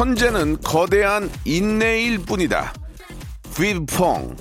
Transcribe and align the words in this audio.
천재는 0.00 0.62
거대한 0.62 1.30
인내일 1.44 2.20
뿐이다 2.20 2.72
휘펑 3.54 4.34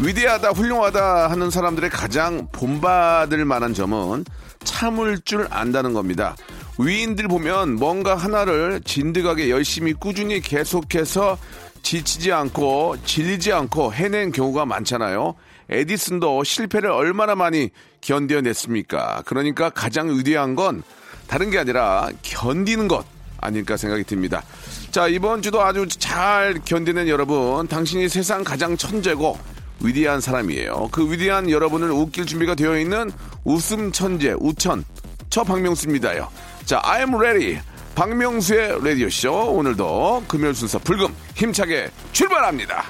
위대하다, 0.00 0.48
훌륭하다 0.52 1.28
하는 1.28 1.50
사람들의 1.50 1.90
가장 1.90 2.48
본받을 2.50 3.44
만한 3.44 3.74
점은 3.74 4.24
참을 4.64 5.20
줄 5.26 5.46
안다는 5.50 5.92
겁니다. 5.92 6.36
위인들 6.78 7.28
보면 7.28 7.74
뭔가 7.74 8.14
하나를 8.14 8.80
진득하게 8.82 9.50
열심히 9.50 9.92
꾸준히 9.92 10.40
계속해서 10.40 11.36
지치지 11.84 12.32
않고 12.32 12.96
질리지 13.04 13.52
않고 13.52 13.92
해낸 13.92 14.32
경우가 14.32 14.66
많잖아요. 14.66 15.34
에디슨도 15.70 16.42
실패를 16.42 16.90
얼마나 16.90 17.34
많이 17.36 17.70
견뎌냈습니까? 18.00 19.22
그러니까 19.26 19.70
가장 19.70 20.08
위대한 20.10 20.56
건 20.56 20.82
다른 21.28 21.50
게 21.50 21.58
아니라 21.58 22.10
견디는 22.22 22.88
것 22.88 23.04
아닐까 23.40 23.76
생각이 23.76 24.04
듭니다. 24.04 24.42
자, 24.90 25.06
이번 25.06 25.42
주도 25.42 25.62
아주 25.62 25.86
잘 25.86 26.60
견디는 26.64 27.08
여러분, 27.08 27.68
당신이 27.68 28.08
세상 28.08 28.42
가장 28.42 28.76
천재고 28.76 29.38
위대한 29.80 30.20
사람이에요. 30.20 30.88
그 30.90 31.10
위대한 31.10 31.50
여러분을 31.50 31.90
웃길 31.90 32.24
준비가 32.24 32.54
되어 32.54 32.78
있는 32.78 33.10
웃음 33.44 33.92
천재 33.92 34.34
우천 34.38 34.84
저 35.28 35.44
박명수입니다요. 35.44 36.28
자, 36.64 36.80
I'm 36.80 37.14
ready. 37.14 37.60
박명수의 37.94 38.84
라디오 38.84 39.08
쇼 39.08 39.32
오늘도 39.32 40.24
금요일 40.26 40.54
순서 40.54 40.78
불금 40.78 41.14
힘차게 41.36 41.90
출발합니다. 42.12 42.84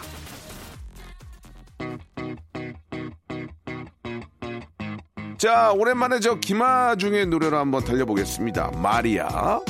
자, 5.36 5.72
오랜만에 5.72 6.20
저 6.20 6.36
김아중의 6.36 7.26
노래로 7.26 7.58
한번 7.58 7.84
달려보겠습니다. 7.84 8.70
마리아. 8.76 9.60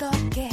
뜨겁게 0.00 0.48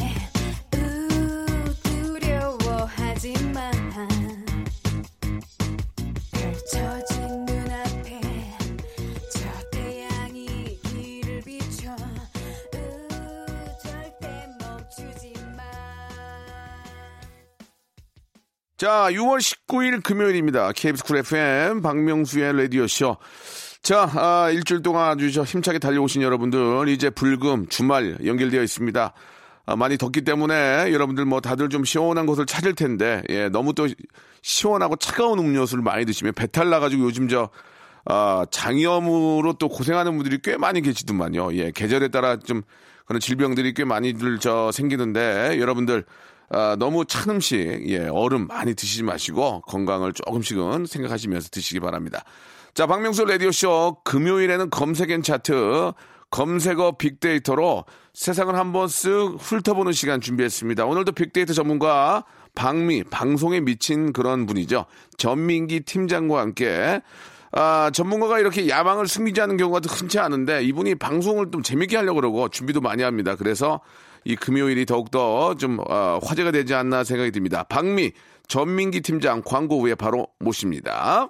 자, 18.76 19.08
6월 19.10 19.40
19일 19.40 20.04
금요일입니다. 20.04 20.72
KBS 20.74 21.04
쿨 21.04 21.18
FM 21.18 21.82
박명수의 21.82 22.62
라디오쇼. 22.62 23.18
자, 23.82 24.12
아, 24.14 24.50
일주일 24.52 24.84
동안 24.84 25.10
아주 25.10 25.32
저 25.32 25.44
힘차게 25.44 25.80
달려오신 25.80 26.22
여러분들, 26.22 26.88
이제 26.90 27.10
불금, 27.10 27.68
주말 27.70 28.18
연결되어 28.24 28.62
있습니다. 28.62 29.14
아, 29.68 29.76
많이 29.76 29.98
덥기 29.98 30.22
때문에 30.22 30.94
여러분들 30.94 31.26
뭐 31.26 31.42
다들 31.42 31.68
좀 31.68 31.84
시원한 31.84 32.26
곳을 32.26 32.46
찾을 32.46 32.74
텐데, 32.74 33.22
예, 33.30 33.50
너무 33.50 33.74
또 33.74 33.88
시원하고 34.42 34.96
차가운 34.96 35.40
음료수를 35.40 35.84
많이 35.84 36.06
드시면 36.06 36.34
배탈 36.34 36.70
나가지고 36.70 37.04
요즘 37.04 37.28
저, 37.28 37.50
아, 38.06 38.46
장염으로 38.50 39.56
또 39.60 39.68
고생하는 39.68 40.16
분들이 40.16 40.40
꽤 40.42 40.56
많이 40.56 40.82
계시더만요. 40.82 41.54
예, 41.56 41.72
계절에 41.72 42.08
따라 42.08 42.38
좀 42.40 42.62
그런 43.06 43.20
질병들이 43.20 43.74
꽤 43.74 43.84
많이들 43.84 44.40
저 44.40 44.72
생기는데, 44.72 45.58
여러분들, 45.60 46.06
아, 46.50 46.78
너무 46.80 47.04
찬 47.04 47.30
음식, 47.30 47.58
예, 47.90 48.08
얼음 48.08 48.48
많이 48.48 48.74
드시지 48.74 49.04
마시고 49.04 49.64
건강을 49.68 50.14
조금씩은 50.14 50.86
생각하시면서 50.86 51.50
드시기 51.52 51.82
바랍니다. 51.82 52.24
자, 52.74 52.86
박명수 52.88 53.26
라디오쇼 53.26 53.98
금요일에는 54.06 54.70
검색엔 54.70 55.24
차트, 55.24 55.92
검색어 56.30 56.98
빅데이터로 56.98 57.86
세상을 58.14 58.54
한번 58.56 58.88
쓱 58.88 59.38
훑어보는 59.40 59.94
시간 59.94 60.22
준비했습니다. 60.22 60.86
오늘도 60.86 61.14
빅데이터 61.14 61.54
전문가 61.54 62.26
박미, 62.56 63.04
방송에 63.06 63.60
미친 63.60 64.12
그런 64.12 64.46
분이죠. 64.46 64.86
전민기 65.18 65.82
팀장과 65.82 66.42
함께 66.42 67.02
아, 67.52 67.90
전문가가 67.94 68.40
이렇게 68.40 68.68
야망을 68.68 69.08
숨기지 69.08 69.40
않는 69.42 69.58
경우가 69.58 69.82
흔치 69.88 70.20
않은데 70.20 70.64
이분이 70.64 70.96
방송을 70.96 71.52
좀 71.52 71.64
재밌게 71.64 71.96
하려고 71.96 72.16
그러고 72.16 72.50
준비도 72.50 72.82
많이 72.82 73.04
합니다. 73.04 73.36
그래서 73.36 73.80
이 74.26 74.36
금요일이 74.36 74.86
더욱더 74.86 75.56
좀 75.56 75.80
어, 75.88 76.20
화제가 76.22 76.52
되지 76.52 76.74
않나 76.74 77.04
생각이 77.04 77.32
듭니다. 77.32 77.64
박미 77.64 78.12
전민기 78.48 79.02
팀장 79.02 79.42
광고 79.46 79.80
후에 79.80 79.96
바로 79.96 80.28
모십니다. 80.40 81.30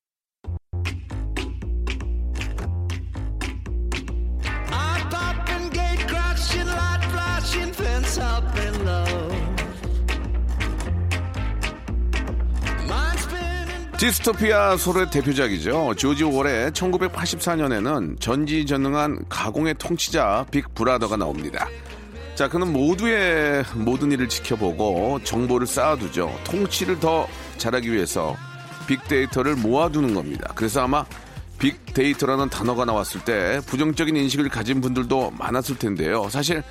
디스토피아 14.01 14.77
소의 14.77 15.11
대표작이죠. 15.11 15.93
조지 15.95 16.23
오월의 16.23 16.71
1984년에는 16.71 18.19
전지전능한 18.19 19.25
가공의 19.29 19.75
통치자 19.77 20.47
빅 20.49 20.73
브라더가 20.73 21.17
나옵니다. 21.17 21.69
자, 22.33 22.49
그는 22.49 22.73
모두의 22.73 23.63
모든 23.75 24.11
일을 24.11 24.27
지켜보고 24.27 25.19
정보를 25.23 25.67
쌓아두죠. 25.67 26.35
통치를 26.45 26.99
더 26.99 27.27
잘하기 27.57 27.93
위해서 27.93 28.35
빅데이터를 28.87 29.55
모아두는 29.57 30.15
겁니다. 30.15 30.51
그래서 30.55 30.81
아마 30.81 31.05
빅데이터라는 31.59 32.49
단어가 32.49 32.85
나왔을 32.85 33.23
때 33.23 33.61
부정적인 33.67 34.17
인식을 34.17 34.49
가진 34.49 34.81
분들도 34.81 35.29
많았을 35.37 35.77
텐데요. 35.77 36.27
사실 36.31 36.63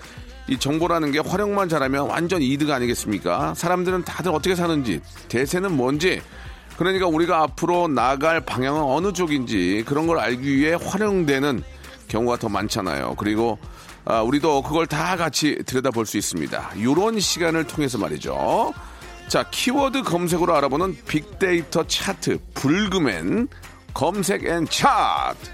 이 0.49 0.59
정보라는 0.59 1.13
게 1.13 1.21
활용만 1.21 1.69
잘하면 1.69 2.09
완전 2.09 2.43
이득 2.43 2.73
아니겠습니까? 2.73 3.55
사람들은 3.55 4.03
다들 4.03 4.33
어떻게 4.33 4.57
사는지, 4.57 5.01
대세는 5.29 5.77
뭔지, 5.77 6.21
그러니까 6.81 7.07
우리가 7.09 7.43
앞으로 7.43 7.89
나갈 7.89 8.41
방향은 8.41 8.81
어느 8.81 9.13
쪽인지 9.13 9.85
그런 9.87 10.07
걸 10.07 10.19
알기 10.19 10.57
위해 10.57 10.79
활용되는 10.81 11.63
경우가 12.09 12.39
더 12.39 12.49
많잖아요. 12.49 13.17
그리고 13.19 13.59
아, 14.07 14.23
우리도 14.23 14.63
그걸 14.63 14.87
다 14.87 15.15
같이 15.19 15.59
들여다볼 15.67 16.07
수 16.07 16.17
있습니다. 16.17 16.71
이런 16.77 17.21
시간을 17.21 17.65
통해서 17.65 17.99
말이죠. 17.99 18.73
자, 19.29 19.45
키워드 19.51 20.05
검색으로 20.05 20.57
알아보는 20.57 20.97
빅데이터 21.07 21.87
차트 21.87 22.39
불금엔 22.55 23.49
검색 23.93 24.47
and 24.47 24.67
차트. 24.67 25.51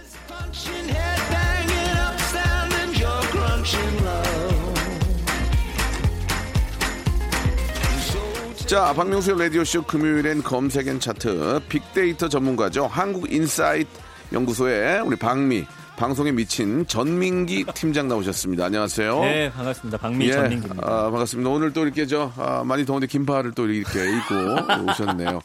자, 8.67 8.93
박명수의 8.95 9.39
라디오쇼 9.39 9.83
금요일엔 9.85 10.43
검색 10.43 10.89
and 10.89 10.99
차트 10.99 11.61
빅데이터 11.69 12.29
전문가죠. 12.29 12.87
한국인사이트 12.87 13.89
연구소의 14.33 15.03
우리 15.03 15.15
박미 15.17 15.65
방송에 15.97 16.33
미친 16.33 16.85
전민기 16.87 17.65
팀장 17.75 18.09
나오셨습니다. 18.09 18.65
안녕하세요. 18.67 19.21
네, 19.21 19.51
반갑습니다. 19.53 19.99
박미 19.99 20.27
예, 20.29 20.33
전민기입니다. 20.33 20.83
아, 20.85 21.11
반갑습니다. 21.11 21.49
오늘 21.49 21.73
또 21.73 21.85
이렇게 21.85 22.07
저 22.07 22.33
아, 22.37 22.65
많이 22.67 22.85
더운데 22.85 23.07
긴팔을 23.07 23.53
또 23.55 23.67
이렇게 23.69 24.01
입고 24.05 24.35
오셨네요. 24.91 25.39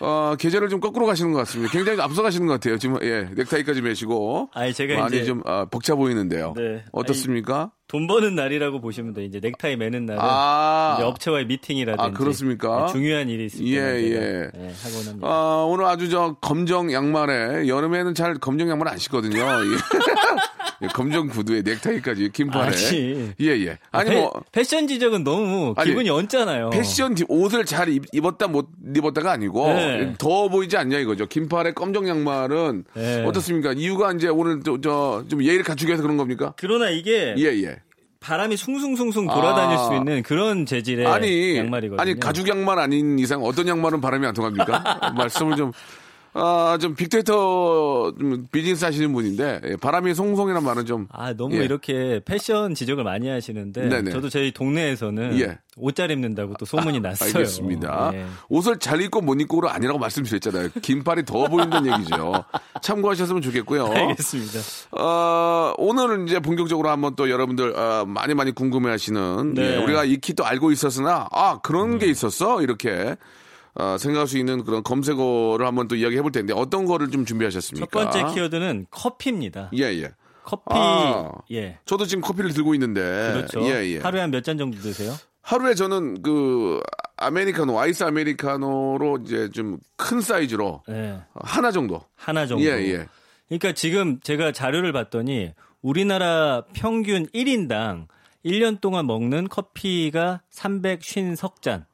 어, 0.00 0.34
계절을 0.38 0.68
좀 0.68 0.80
거꾸로 0.80 1.06
가시는 1.06 1.32
것 1.32 1.38
같습니다. 1.40 1.72
굉장히 1.72 2.00
앞서가시는 2.00 2.46
것 2.48 2.54
같아요. 2.54 2.76
지금 2.78 2.98
예, 3.02 3.28
넥타이까지 3.34 3.80
매시고 3.80 4.50
아니, 4.52 4.74
제가 4.74 5.00
많이 5.00 5.16
이제- 5.16 5.24
좀 5.26 5.42
아, 5.46 5.64
벅차 5.70 5.94
보이는데요. 5.94 6.52
네. 6.56 6.84
어떻습니까? 6.92 7.70
돈 7.92 8.06
버는 8.06 8.34
날이라고 8.34 8.80
보시면 8.80 9.12
돼. 9.12 9.22
이제 9.22 9.38
넥타이 9.38 9.76
매는 9.76 10.06
날은 10.06 10.18
아. 10.22 10.94
이제 10.96 11.04
업체와의 11.04 11.44
미팅이라든지 11.44 12.02
아, 12.02 12.10
그렇습니까? 12.18 12.86
네, 12.86 12.92
중요한 12.92 13.28
일이 13.28 13.44
있을 13.44 13.66
예, 13.66 13.74
때는 13.80 14.02
제가, 14.02 14.16
예. 14.16 14.50
네, 14.54 14.72
하곤 14.82 15.06
합니다. 15.08 15.26
아, 15.28 15.66
오늘 15.68 15.84
아주 15.84 16.08
저 16.08 16.34
검정 16.40 16.90
양말에 16.90 17.68
여름에는 17.68 18.14
잘 18.14 18.32
검정 18.38 18.70
양말 18.70 18.88
안 18.88 18.96
신거든요. 18.96 19.38
예. 19.42 20.84
예, 20.84 20.86
검정 20.94 21.28
구두에 21.28 21.60
넥타이까지 21.60 22.30
긴팔에. 22.32 22.64
아니. 22.66 23.30
예, 23.42 23.46
예. 23.66 23.78
아니 23.90 24.08
패, 24.08 24.16
뭐 24.16 24.32
패션 24.52 24.88
지적은 24.88 25.22
너무 25.22 25.74
아니, 25.76 25.90
기분이 25.90 26.08
얹잖아요. 26.08 26.70
패션 26.70 27.14
디- 27.14 27.26
옷을 27.28 27.66
잘 27.66 27.90
입, 27.90 28.04
입었다 28.14 28.48
못 28.48 28.70
입었다가 28.96 29.32
아니고 29.32 29.66
네. 29.68 30.14
더워 30.16 30.48
보이지 30.48 30.78
않냐 30.78 30.98
이거죠. 30.98 31.26
긴팔에 31.26 31.72
검정 31.72 32.08
양말은 32.08 32.84
네. 32.94 33.24
어떻습니까? 33.26 33.74
이유가 33.74 34.12
이제 34.12 34.28
오늘 34.28 34.62
저좀 34.62 35.44
예의를 35.44 35.62
갖추기 35.62 35.90
위해서 35.90 36.02
그런 36.02 36.16
겁니까? 36.16 36.54
그러나 36.56 36.88
이게 36.88 37.34
예, 37.36 37.44
예. 37.44 37.81
바람이 38.22 38.56
숭숭숭숭 38.56 39.26
돌아다닐 39.26 39.76
아. 39.76 39.84
수 39.84 39.94
있는 39.94 40.22
그런 40.22 40.64
재질의 40.64 41.06
아니, 41.06 41.58
양말이거든요. 41.58 42.00
아니 42.00 42.18
가죽 42.18 42.48
양말 42.48 42.78
아닌 42.78 43.18
이상 43.18 43.42
어떤 43.42 43.68
양말은 43.68 44.00
바람이 44.00 44.26
안 44.26 44.32
통합니까? 44.32 45.12
말씀을 45.16 45.56
좀 45.56 45.72
아, 46.34 46.78
좀 46.80 46.94
빅데이터 46.94 48.12
좀 48.18 48.46
비즈니스 48.50 48.84
하시는 48.84 49.12
분인데 49.12 49.60
예, 49.64 49.76
바람이 49.76 50.14
송송이란 50.14 50.64
말은 50.64 50.86
좀 50.86 51.06
아, 51.10 51.34
너무 51.34 51.56
예. 51.56 51.64
이렇게 51.64 52.20
패션 52.24 52.74
지적을 52.74 53.04
많이 53.04 53.28
하시는데 53.28 53.88
네네. 53.88 54.10
저도 54.12 54.30
저희 54.30 54.50
동네에서는 54.52 55.38
예. 55.40 55.58
옷잘 55.76 56.10
입는다고 56.10 56.54
또 56.58 56.64
소문이 56.64 57.00
났어요. 57.00 57.32
알겠습니다. 57.34 58.10
예. 58.14 58.26
옷을 58.48 58.78
잘 58.78 59.02
입고 59.02 59.20
못 59.20 59.40
입고로 59.40 59.68
아니라고 59.68 59.98
말씀드렸잖아요. 59.98 60.70
긴팔이 60.80 61.24
더워 61.24 61.48
보인다는 61.48 61.92
얘기죠. 61.98 62.44
참고하셨으면 62.80 63.42
좋겠고요. 63.42 63.86
알겠습니다. 63.86 64.60
어, 64.92 65.74
오늘은 65.76 66.28
이제 66.28 66.40
본격적으로 66.40 66.88
한번 66.88 67.14
또 67.14 67.28
여러분들 67.28 67.76
어, 67.76 68.04
많이 68.06 68.34
많이 68.34 68.52
궁금해하시는 68.52 69.54
네. 69.54 69.74
예, 69.74 69.76
우리가 69.76 70.04
익히 70.04 70.32
또 70.32 70.46
알고 70.46 70.72
있었으나 70.72 71.28
아 71.30 71.58
그런 71.62 71.98
게 71.98 72.06
있었어 72.06 72.62
이렇게 72.62 73.16
어, 73.74 73.96
생각할 73.98 74.26
수 74.26 74.36
있는 74.38 74.64
그런 74.64 74.82
검색어를 74.82 75.66
한번 75.66 75.88
또 75.88 75.96
이야기해 75.96 76.20
볼 76.22 76.30
텐데 76.32 76.52
어떤 76.54 76.84
거를 76.86 77.10
좀 77.10 77.24
준비하셨습니까? 77.24 77.86
첫 77.86 78.12
번째 78.12 78.34
키워드는 78.34 78.86
커피입니다. 78.90 79.70
예 79.76 79.84
예. 79.84 80.10
커피 80.44 80.62
아. 80.70 81.30
예. 81.52 81.78
저도 81.86 82.04
지금 82.06 82.20
커피를 82.22 82.52
들고 82.52 82.74
있는데 82.74 83.00
그렇죠. 83.32 83.62
예 83.62 83.86
예. 83.94 83.98
하루에 84.00 84.20
한 84.20 84.30
몇 84.30 84.42
잔 84.44 84.58
정도 84.58 84.76
드세요? 84.78 85.12
하루에 85.40 85.74
저는 85.74 86.22
그 86.22 86.80
아메리카노 87.16 87.78
아이스 87.80 88.04
아메리카노로 88.04 89.18
이제 89.24 89.48
좀 89.50 89.78
큰 89.96 90.20
사이즈로 90.20 90.82
예. 90.90 91.20
하나 91.34 91.70
정도. 91.70 92.02
하나 92.16 92.44
정도. 92.46 92.64
예 92.64 92.70
예. 92.70 93.06
그러니까 93.48 93.72
지금 93.72 94.18
제가 94.20 94.50
자료를 94.52 94.92
봤더니 94.92 95.52
우리나라 95.80 96.64
평균 96.74 97.26
1인당 97.28 98.06
1년 98.44 98.80
동안 98.80 99.06
먹는 99.06 99.48
커피가 99.48 100.42
350석잔. 100.52 101.84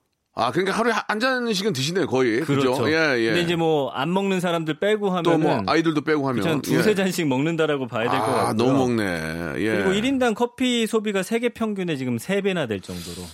아 0.40 0.50
그러니까 0.52 0.76
하루에 0.78 0.92
한 1.08 1.18
잔씩은 1.20 1.72
드시네요 1.72 2.06
거의. 2.06 2.40
그렇죠. 2.40 2.72
그죠? 2.72 2.90
예 2.90 3.18
예. 3.20 3.26
근데 3.26 3.40
이제 3.42 3.56
뭐 3.56 3.90
안 3.92 4.12
먹는 4.12 4.38
사람들 4.40 4.78
빼고 4.78 5.10
하면은 5.10 5.40
또뭐 5.40 5.62
아이들도 5.66 6.02
빼고 6.02 6.28
하면 6.28 6.46
한 6.46 6.62
두세 6.62 6.90
예. 6.90 6.94
잔씩 6.94 7.26
먹는다라고 7.26 7.86
봐야 7.88 8.08
될것 8.10 8.20
같고요. 8.26 8.46
아 8.46 8.52
너무 8.52 8.78
먹네. 8.86 9.54
예. 9.58 9.82
그리고 9.82 9.90
1인당 9.90 10.34
커피 10.34 10.86
소비가 10.86 11.22
세계 11.22 11.48
평균의 11.48 11.98
지금 11.98 12.16
3배나 12.16 12.68
될 12.68 12.80
정도로. 12.80 13.26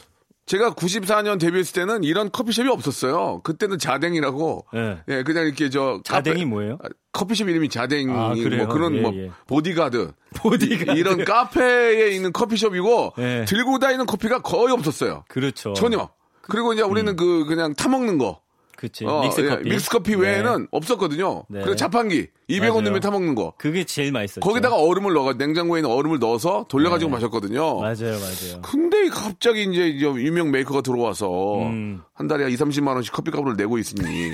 제가 0.46 0.74
94년 0.74 1.40
데뷔했을 1.40 1.72
때는 1.72 2.04
이런 2.04 2.30
커피숍이 2.30 2.68
없었어요. 2.68 3.40
그때는 3.44 3.78
자댕이라고. 3.78 4.66
예. 4.74 4.98
예, 5.08 5.22
그냥 5.22 5.46
이렇게 5.46 5.70
저 5.70 6.00
자댕이 6.04 6.36
카페- 6.40 6.44
뭐예요? 6.44 6.78
아, 6.82 6.88
커피숍 7.12 7.48
이름이 7.48 7.70
자댕 7.70 8.10
아? 8.10 8.34
뭐 8.34 8.66
그런 8.68 8.94
예, 8.96 9.00
뭐 9.00 9.12
예. 9.14 9.30
보디가드 9.46 10.12
보디가드. 10.36 10.98
이런 10.98 11.24
카페에 11.24 12.10
있는 12.10 12.32
커피숍이고 12.32 13.14
예. 13.18 13.44
들고 13.48 13.78
다니는 13.78 14.04
커피가 14.04 14.42
거의 14.42 14.72
없었어요. 14.74 15.24
그렇죠. 15.28 15.72
전혀. 15.72 16.10
그리고 16.48 16.72
이제 16.72 16.82
우리는 16.82 17.16
그 17.16 17.44
그냥 17.46 17.74
타 17.74 17.88
먹는 17.88 18.18
거. 18.18 18.40
그치. 18.76 19.04
어, 19.06 19.22
믹스 19.22 19.40
예, 19.40 19.48
커피. 19.48 19.68
믹스 19.70 19.90
커피 19.90 20.10
네. 20.10 20.16
외에는 20.18 20.68
없었거든요. 20.70 21.44
네. 21.48 21.60
그리고 21.60 21.76
자판기 21.76 22.26
200원 22.50 22.60
맞아요. 22.60 22.80
넣으면 22.82 23.00
타 23.00 23.10
먹는 23.10 23.34
거. 23.34 23.54
그게 23.56 23.84
제일 23.84 24.12
맛있었죠. 24.12 24.40
거기다가 24.40 24.76
얼음을 24.76 25.12
넣어 25.14 25.32
냉장고에 25.34 25.80
있는 25.80 25.90
얼음을 25.90 26.18
넣어서 26.18 26.66
돌려 26.68 26.90
가지고 26.90 27.10
네. 27.10 27.14
마셨거든요. 27.16 27.80
맞아요, 27.80 27.94
맞아요. 28.18 28.62
근데 28.62 29.08
갑자기 29.08 29.62
이제 29.62 29.88
이 29.88 30.02
유명 30.02 30.50
메이커가 30.50 30.82
들어와서 30.82 31.62
음. 31.62 32.02
한 32.12 32.26
달에 32.28 32.50
2, 32.50 32.56
30만 32.56 32.88
원씩 32.88 33.12
커피값을 33.12 33.56
내고 33.56 33.78
있으니 33.78 34.32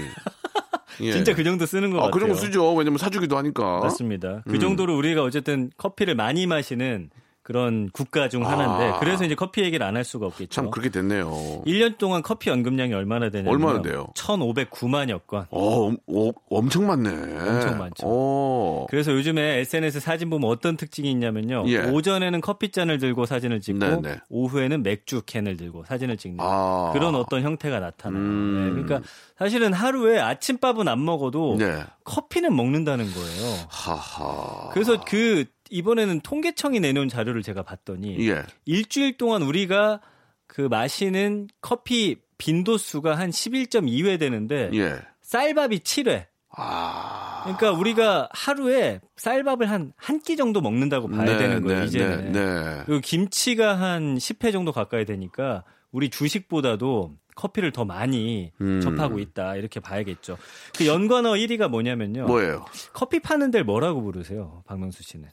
예. 1.02 1.12
진짜 1.12 1.35
그 1.35 1.45
정도 1.45 1.64
쓰는 1.67 1.90
것 1.90 1.99
아, 1.99 2.02
같아요. 2.02 2.12
그 2.12 2.21
정도 2.21 2.35
쓰죠. 2.35 2.75
왜냐면 2.75 2.99
사주기도 2.99 3.37
하니까. 3.38 3.81
맞습니다. 3.81 4.43
그 4.47 4.55
음. 4.55 4.61
정도로 4.61 4.97
우리가 4.97 5.23
어쨌든 5.23 5.71
커피를 5.76 6.14
많이 6.14 6.47
마시는 6.47 7.11
그런 7.43 7.89
국가 7.93 8.29
중 8.29 8.47
하나인데 8.47 8.97
아. 8.97 8.99
그래서 9.01 9.25
이제 9.25 9.35
커피 9.35 9.63
얘기를 9.63 9.85
안 9.87 9.97
할 9.97 10.05
수가 10.05 10.27
없겠죠. 10.27 10.51
참 10.51 10.71
그렇게 10.71 10.89
됐네요. 10.89 11.31
1년 11.67 11.99
동안 11.99 12.23
커피 12.23 12.49
연금량이 12.51 12.95
얼마나 12.95 13.29
되냐면 13.31 13.53
얼마나 13.53 13.83
돼요? 13.83 14.07
1,509만여 14.15 15.27
건. 15.27 15.47
어, 15.51 15.89
어, 15.91 16.31
엄청 16.49 16.87
많네. 16.87 17.11
엄청 17.11 17.79
많죠. 17.79 18.05
어. 18.07 18.87
그래서 18.89 19.13
요즘에 19.13 19.59
SNS 19.61 20.01
사진 20.01 20.31
보면 20.31 20.49
어떤 20.51 20.77
특징이 20.77 21.11
있냐면요. 21.11 21.65
예. 21.69 21.79
오전에는 21.81 22.41
커피잔을 22.41 22.99
들고 22.99 23.27
사진을 23.27 23.61
찍고 23.61 23.79
네, 23.79 24.01
네. 24.01 24.17
오후에는 24.29 24.83
맥주 24.83 25.23
캔을 25.27 25.57
들고 25.57 25.85
사진을 25.87 26.17
찍는 26.17 26.39
아. 26.41 26.91
그런 26.93 27.15
어떤 27.15 27.43
형태가 27.43 27.81
나타나요. 27.81 28.23
음. 28.23 28.75
네, 28.77 28.83
그러니까 28.83 29.09
사실은 29.39 29.73
하루에 29.73 30.19
아침밥은 30.21 30.89
안 30.89 31.05
먹어도 31.05 31.57
네. 31.59 31.83
커피는 32.05 32.55
먹는다는 32.55 33.07
거예요. 33.13 33.57
하하. 33.69 34.69
그래서 34.73 35.01
그 35.07 35.45
이번에는 35.71 36.21
통계청이 36.21 36.81
내놓은 36.81 37.09
자료를 37.09 37.43
제가 37.43 37.62
봤더니 37.62 38.29
예. 38.29 38.43
일주일 38.65 39.17
동안 39.17 39.43
우리가 39.43 40.00
그 40.47 40.62
마시는 40.62 41.49
커피 41.61 42.17
빈도수가 42.39 43.15
한 43.17 43.31
11.2회 43.31 44.19
되는데 44.19 44.71
예. 44.75 44.97
쌀밥이 45.23 45.79
7회. 45.81 46.27
아. 46.57 47.43
그러니까 47.45 47.71
우리가 47.73 48.29
하루에 48.33 49.00
쌀밥을 49.17 49.71
한 49.71 49.93
한 49.97 50.21
끼 50.21 50.37
정도 50.37 50.61
먹는다고 50.61 51.09
봐야 51.09 51.25
네, 51.25 51.37
되는 51.39 51.62
거예요, 51.62 51.81
네, 51.81 51.87
이제는. 51.87 52.33
네, 52.33 52.45
네. 52.45 52.83
그리고 52.87 53.00
김치가 53.00 53.79
한 53.79 54.17
10회 54.17 54.50
정도 54.53 54.73
가까이 54.73 55.05
되니까 55.05 55.65
우리 55.93 56.11
주식보다도 56.11 57.15
커피를 57.37 57.71
더 57.73 57.85
많이 57.85 58.53
음. 58.61 58.81
접하고 58.81 59.19
있다. 59.21 59.57
이렇게 59.57 59.79
봐야겠죠. 59.81 60.37
그 60.77 60.87
연관어 60.87 61.33
1위가 61.35 61.69
뭐냐면요. 61.69 62.27
뭐예요? 62.27 62.65
커피 62.93 63.21
파는 63.21 63.50
데를 63.50 63.65
뭐라고 63.65 64.03
부르세요? 64.03 64.62
박명수 64.67 65.03
씨는. 65.05 65.29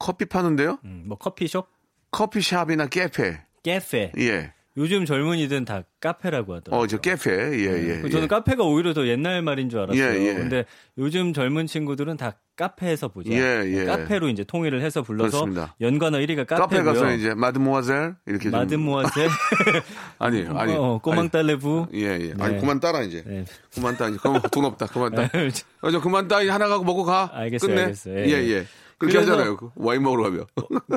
커피 0.00 0.24
파는데요? 0.24 0.78
음, 0.84 1.04
뭐 1.06 1.16
커피숍? 1.16 1.68
커피샵이나 2.10 2.86
카페. 2.88 3.38
카페. 3.64 4.10
예. 4.18 4.52
요즘 4.76 5.04
젊은이들은 5.04 5.64
다 5.64 5.82
카페라고 6.00 6.54
하더라고요. 6.54 6.84
어, 6.84 6.86
저 6.86 6.96
카페. 6.98 7.30
예, 7.32 7.96
예. 7.96 8.00
그 8.00 8.08
저는 8.08 8.24
예. 8.24 8.28
카페가 8.28 8.64
오히려 8.64 8.94
더 8.94 9.06
옛날 9.06 9.42
말인 9.42 9.68
줄 9.68 9.80
알았어요. 9.80 10.00
예, 10.02 10.28
예. 10.28 10.34
근데 10.34 10.64
요즘 10.96 11.34
젊은 11.34 11.66
친구들은 11.66 12.16
다 12.16 12.38
카페에서 12.56 13.08
보자. 13.08 13.30
예, 13.30 13.62
예. 13.66 13.84
카페로 13.84 14.28
이제 14.28 14.42
통일을 14.44 14.80
해서 14.80 15.02
불러서 15.02 15.44
그렇습니다. 15.44 15.74
연관어 15.80 16.18
1위가 16.18 16.46
카페 16.46 16.60
카페고요. 16.78 16.92
가서 16.94 17.12
이제 17.12 17.34
마드모아젤 17.34 18.14
이렇게 18.26 18.44
좀- 18.44 18.52
마드모아젤, 18.52 19.28
아니, 20.18 20.46
아니. 20.46 20.72
어, 20.74 20.98
꼬망 21.02 21.28
딸레부. 21.28 21.88
아니, 21.92 22.02
예, 22.02 22.06
예. 22.20 22.34
아니, 22.38 22.54
네. 22.54 22.60
그만 22.60 22.80
따라 22.80 23.02
이제. 23.02 23.22
네. 23.26 23.44
그만 23.74 23.96
따. 23.98 24.08
이제 24.08 24.18
그만 24.22 24.40
돈 24.50 24.64
없다. 24.64 24.86
그만 24.86 25.14
따. 25.14 25.22
어, 25.82 25.90
저 25.90 26.00
그만 26.00 26.28
따. 26.28 26.36
하나 26.38 26.68
갖고 26.68 26.84
먹고 26.84 27.04
가. 27.04 27.30
알겠어요, 27.34 27.68
끝내. 27.68 27.82
알겠어요. 27.82 28.18
예, 28.20 28.32
예. 28.50 28.66
예. 29.02 29.06
그렇게 29.06 29.14
그래서- 29.18 29.32
하잖아요. 29.32 29.56
그 29.56 29.70
와인 29.76 30.02
먹으러 30.02 30.24
가면. 30.24 30.44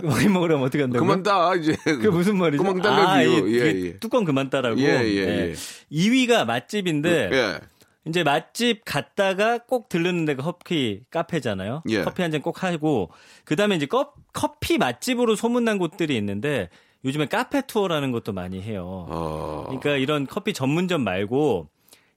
와인 0.04 0.34
먹으려면 0.34 0.66
어떻게 0.66 0.82
한다고? 0.84 1.06
그만 1.06 1.24
따, 1.24 1.56
이제. 1.56 1.76
그게 1.84 2.10
무슨 2.10 2.38
말이죠? 2.38 2.64
그만 2.64 2.80
아, 2.86 3.14
딸래비요. 3.14 3.48
이- 3.48 3.60
예, 3.62 3.72
이 3.72 3.86
예. 3.88 4.00
뚜껑 4.00 4.24
그만 4.26 4.50
따라고. 4.50 4.80
예, 4.80 4.86
예, 5.04 5.50
예. 5.50 5.54
2위가 5.92 6.46
맛집인데 6.46 7.30
예. 7.32 7.60
이제 8.06 8.24
맛집 8.24 8.82
갔다가 8.84 9.60
꼭 9.60 9.88
들르는 9.88 10.26
데가 10.26 10.44
커피 10.44 11.04
카페잖아요. 11.10 11.84
예. 11.90 12.02
커피 12.04 12.22
한 12.22 12.32
잔 12.32 12.42
꼭 12.42 12.62
하고 12.64 13.10
그다음에 13.46 13.78
이제 13.78 13.86
커, 13.86 14.12
커피 14.34 14.78
맛집으로 14.78 15.36
소문난 15.36 15.78
곳들이 15.78 16.18
있는데 16.18 16.70
요즘에 17.06 17.28
카페 17.28 17.62
투어라는 17.66 18.12
것도 18.12 18.34
많이 18.34 18.62
해요. 18.62 19.06
어. 19.10 19.64
그러니까 19.68 19.92
이런 19.96 20.28
커피 20.28 20.52
전문점 20.54 21.02
말고 21.04 21.70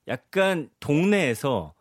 약간 0.09 0.69
동네에서 0.81 1.73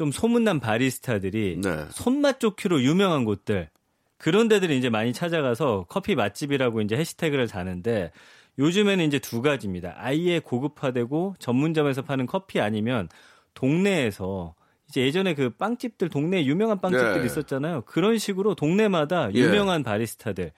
좀 0.00 0.10
소문난 0.10 0.60
바리스타들이 0.60 1.58
네. 1.62 1.84
손맛 1.90 2.40
좋기로 2.40 2.80
유명한 2.80 3.26
곳들 3.26 3.68
그런 4.16 4.48
데들이 4.48 4.78
이제 4.78 4.88
많이 4.88 5.12
찾아가서 5.12 5.84
커피 5.90 6.14
맛집이라고 6.14 6.80
이제 6.80 6.96
해시태그를 6.96 7.48
다는데 7.48 8.10
요즘에는 8.58 9.04
이제 9.04 9.18
두 9.18 9.42
가지입니다. 9.42 9.92
아예 9.98 10.38
고급화되고 10.38 11.34
전문점에서 11.38 12.00
파는 12.00 12.24
커피 12.24 12.60
아니면 12.60 13.10
동네에서 13.52 14.54
이제 14.88 15.02
예전에 15.02 15.34
그 15.34 15.50
빵집들 15.50 16.08
동네에 16.08 16.46
유명한 16.46 16.80
빵집들이 16.80 17.20
네. 17.20 17.26
있었잖아요. 17.26 17.82
그런 17.82 18.16
식으로 18.16 18.54
동네마다 18.54 19.28
예. 19.34 19.38
유명한 19.38 19.82
바리스타들 19.82 20.50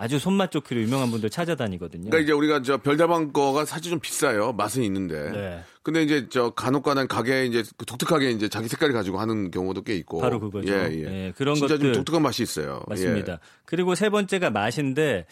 아주 0.00 0.20
손맛 0.20 0.52
좋기로 0.52 0.80
유명한 0.80 1.10
분들 1.10 1.28
찾아다니거든요. 1.28 2.08
그러니까 2.10 2.18
이제 2.20 2.30
우리가 2.32 2.62
저 2.62 2.76
별다방 2.78 3.32
거가 3.32 3.64
사실 3.64 3.90
좀 3.90 3.98
비싸요. 3.98 4.52
맛은 4.52 4.84
있는데. 4.84 5.30
네. 5.32 5.60
근데 5.82 6.04
이제 6.04 6.28
저 6.30 6.50
간혹가는 6.50 7.08
가게에 7.08 7.46
이제 7.46 7.64
그 7.76 7.84
독특하게 7.84 8.30
이제 8.30 8.48
자기 8.48 8.68
색깔을 8.68 8.94
가지고 8.94 9.18
하는 9.18 9.50
경우도 9.50 9.82
꽤 9.82 9.96
있고. 9.96 10.20
바로 10.20 10.38
그거죠. 10.38 10.72
예, 10.72 10.88
예. 10.92 11.02
예, 11.26 11.32
그런 11.36 11.56
진짜 11.56 11.74
좀 11.76 11.78
것들 11.78 11.92
독특한 11.94 12.22
맛이 12.22 12.44
있어요. 12.44 12.80
맞습니다. 12.86 13.32
예. 13.32 13.38
그리고 13.64 13.96
세 13.96 14.08
번째가 14.08 14.50
맛인데 14.50 15.26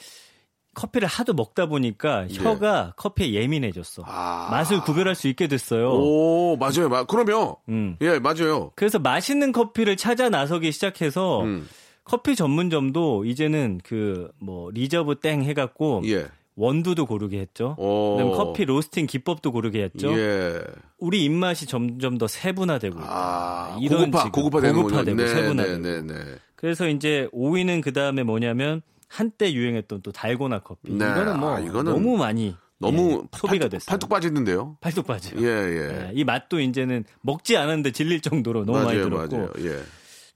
커피를 0.75 1.07
하도 1.07 1.33
먹다 1.33 1.67
보니까 1.67 2.27
혀가 2.29 2.95
커피에 2.97 3.35
예민해졌어. 3.35 4.03
예. 4.03 4.05
아. 4.09 4.49
맛을 4.51 4.81
구별할 4.81 5.15
수 5.15 5.29
있게 5.29 5.47
됐어요. 5.47 5.91
오, 5.93 6.57
맞아요. 6.57 6.89
마- 6.89 7.05
그러면 7.05 7.55
음. 7.69 7.97
예, 8.01 8.19
맞아요. 8.19 8.73
그래서 8.75 8.99
맛있는 8.99 9.53
커피를 9.53 9.97
찾아 9.97 10.29
나서기 10.29 10.73
시작해서 10.73 11.43
음. 11.45 11.69
커피 12.07 12.35
전문점도 12.37 13.25
이제는 13.25 13.81
그 13.85 14.31
뭐 14.39 14.71
Reserve 14.71 15.17
땡 15.17 15.43
해갖고 15.43 16.03
예. 16.07 16.27
원두도 16.55 17.05
고르게 17.07 17.39
했죠. 17.41 17.75
오. 17.79 18.17
그다음 18.17 18.33
커피 18.33 18.65
로스팅 18.65 19.07
기법도 19.07 19.53
고르게 19.53 19.83
했죠. 19.83 20.17
예. 20.19 20.61
우리 20.99 21.25
입맛이 21.25 21.67
점점 21.67 22.17
더 22.17 22.27
세분화되고 22.27 22.99
있다. 22.99 23.07
아, 23.09 23.79
이런 23.81 24.11
고급화, 24.11 24.31
고급화되는 24.31 24.83
고급화되고. 24.83 25.17
네, 25.17 25.29
세분화되고. 25.29 25.79
네, 25.79 26.01
네, 26.03 26.15
네. 26.15 26.21
그래서 26.55 26.89
이제 26.89 27.29
5위는 27.35 27.83
그 27.83 27.93
다음에 27.93 28.23
뭐냐면 28.23 28.81
한때 29.09 29.53
유행했던 29.53 30.01
또 30.03 30.13
달고나 30.13 30.61
커피. 30.61 30.93
네. 30.93 31.05
이거는 31.05 31.39
뭐 31.41 31.57
아, 31.57 31.61
이거는 31.61 31.93
너무 31.93 32.17
많이 32.17 32.57
너무 32.79 33.23
예, 33.25 33.39
소비가 33.39 33.65
팔뚝, 33.65 33.71
됐어요. 33.71 33.87
팔뚝 33.89 34.09
빠지는데요. 34.09 34.77
팔뚝 34.81 35.07
빠져. 35.07 35.37
예, 35.39 35.45
예. 35.45 36.07
예, 36.09 36.11
이 36.15 36.25
맛도 36.25 36.61
이제는 36.61 37.05
먹지 37.23 37.57
않았는데 37.57 37.93
질릴 37.93 38.21
정도로 38.21 38.65
너무 38.65 38.79
많이 38.79 38.97
맞아요, 38.99 39.11
들었고 39.11 39.37
맞아요. 39.37 39.51
예. 39.61 39.79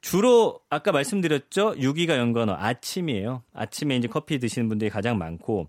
주로 0.00 0.60
아까 0.70 0.92
말씀드렸죠 0.92 1.74
6위가 1.74 2.16
연관어 2.16 2.54
아침이에요. 2.58 3.42
아침에 3.52 3.96
이제 3.96 4.08
커피 4.08 4.38
드시는 4.38 4.68
분들이 4.68 4.90
가장 4.90 5.18
많고 5.18 5.68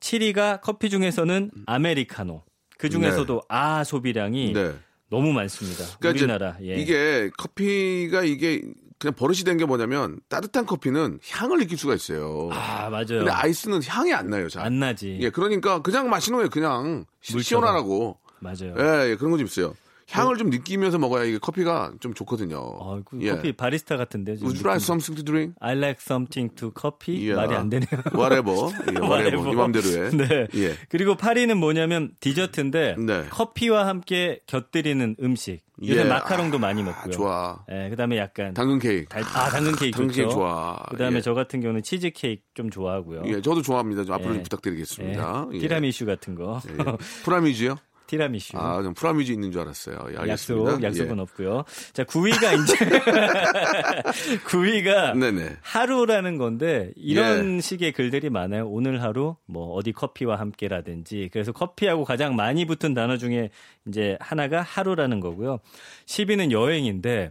7위가 0.00 0.60
커피 0.60 0.90
중에서는 0.90 1.50
아메리카노. 1.66 2.42
그 2.78 2.88
중에서도 2.88 3.42
아 3.48 3.84
소비량이 3.84 4.52
네. 4.54 4.72
너무 5.10 5.32
많습니다. 5.32 5.84
그러니까 5.98 6.24
우리나라. 6.24 6.56
예. 6.62 6.76
이게 6.76 7.30
커피가 7.36 8.22
이게 8.24 8.62
그냥 8.98 9.14
버릇이 9.14 9.38
된 9.44 9.56
게 9.58 9.64
뭐냐면 9.64 10.20
따뜻한 10.28 10.66
커피는 10.66 11.18
향을 11.30 11.58
느낄 11.58 11.76
수가 11.78 11.94
있어요. 11.94 12.48
아 12.52 12.88
맞아요. 12.90 13.06
근데 13.24 13.30
아이스는 13.30 13.82
향이 13.82 14.12
안 14.12 14.28
나요, 14.28 14.48
잘. 14.48 14.64
안 14.64 14.78
나지. 14.78 15.18
예, 15.20 15.30
그러니까 15.30 15.80
그냥 15.82 16.08
마시는 16.10 16.36
거예요. 16.38 16.48
그냥 16.50 17.04
시- 17.22 17.32
물처럼. 17.34 17.42
시원하라고. 17.64 18.18
맞아요. 18.40 18.74
예, 18.78 19.10
예, 19.10 19.16
그런 19.16 19.30
거 19.32 19.36
좀 19.38 19.46
있어요. 19.46 19.74
향을 20.10 20.36
좀 20.36 20.50
느끼면서 20.50 20.98
먹어야 20.98 21.24
이게 21.24 21.38
커피가 21.38 21.92
좀 22.00 22.14
좋거든요. 22.14 22.58
어, 22.58 23.00
그 23.04 23.18
예. 23.22 23.30
커피 23.30 23.52
바리스타 23.52 23.96
같은데. 23.96 24.32
Would 24.32 24.58
you 24.58 24.64
like 24.66 24.82
something 24.82 25.14
to 25.16 25.24
drink? 25.24 25.54
I 25.60 25.74
like 25.76 25.98
something 26.00 26.54
to 26.56 26.72
coffee. 26.78 27.28
예. 27.28 27.34
말이 27.34 27.54
안 27.54 27.70
되네요. 27.70 27.88
Whatever. 28.14 28.70
예, 28.90 28.98
whatever. 29.00 29.52
이 29.52 29.54
맘대로 29.54 29.86
해. 29.88 30.10
네. 30.10 30.46
예. 30.54 30.74
그리고 30.88 31.14
8위는 31.14 31.54
뭐냐면 31.54 32.10
디저트인데 32.20 32.96
네. 32.98 33.24
커피와 33.30 33.86
함께 33.86 34.40
곁들이는 34.46 35.16
음식. 35.22 35.60
요새 35.82 36.00
예. 36.00 36.04
마카롱도 36.04 36.58
아, 36.58 36.60
많이 36.60 36.82
먹고요. 36.82 37.10
좋아. 37.12 37.64
예, 37.72 37.88
그다음에 37.88 38.18
약간 38.18 38.52
당근 38.52 38.78
케이크. 38.78 39.06
달, 39.08 39.22
아 39.22 39.48
당근 39.48 39.74
케이크 39.76 39.96
당근. 39.96 40.14
케이크 40.14 40.30
좋아. 40.30 40.76
그다음에 40.90 41.16
예. 41.16 41.20
저 41.22 41.32
같은 41.32 41.60
경우는 41.62 41.82
치즈 41.82 42.10
케이크 42.10 42.42
좀 42.52 42.68
좋아하고요. 42.68 43.22
예, 43.26 43.40
저도 43.40 43.62
좋아합니다. 43.62 44.04
좀 44.04 44.14
앞으로 44.14 44.30
예. 44.30 44.34
좀 44.34 44.42
부탁드리겠습니다. 44.42 45.46
예, 45.52 45.56
예. 45.56 45.58
티라미슈 45.58 46.04
같은 46.04 46.34
거. 46.34 46.60
예. 46.68 46.74
프라미지요? 47.24 47.76
티라미슈. 48.10 48.56
아, 48.58 48.82
좀 48.82 48.92
프라미지 48.92 49.32
있는 49.32 49.52
줄 49.52 49.60
알았어요. 49.60 49.96
예, 50.12 50.16
알겠습니다. 50.16 50.70
약속, 50.72 50.82
약속은 50.82 51.16
예. 51.16 51.20
없고요. 51.22 51.64
자, 51.92 52.02
9위가 52.02 52.60
이제 52.60 52.74
9위가 54.46 55.16
네네. 55.16 55.56
하루라는 55.62 56.36
건데 56.38 56.90
이런 56.96 57.56
예. 57.56 57.60
식의 57.60 57.92
글들이 57.92 58.30
많아요. 58.30 58.68
오늘 58.68 59.00
하루 59.02 59.36
뭐 59.46 59.74
어디 59.74 59.92
커피와 59.92 60.36
함께라든지 60.40 61.30
그래서 61.32 61.52
커피하고 61.52 62.04
가장 62.04 62.34
많이 62.34 62.64
붙은 62.64 62.94
단어 62.94 63.16
중에 63.16 63.50
이제 63.86 64.16
하나가 64.20 64.60
하루라는 64.60 65.20
거고요. 65.20 65.60
10위는 66.06 66.50
여행인데 66.50 67.30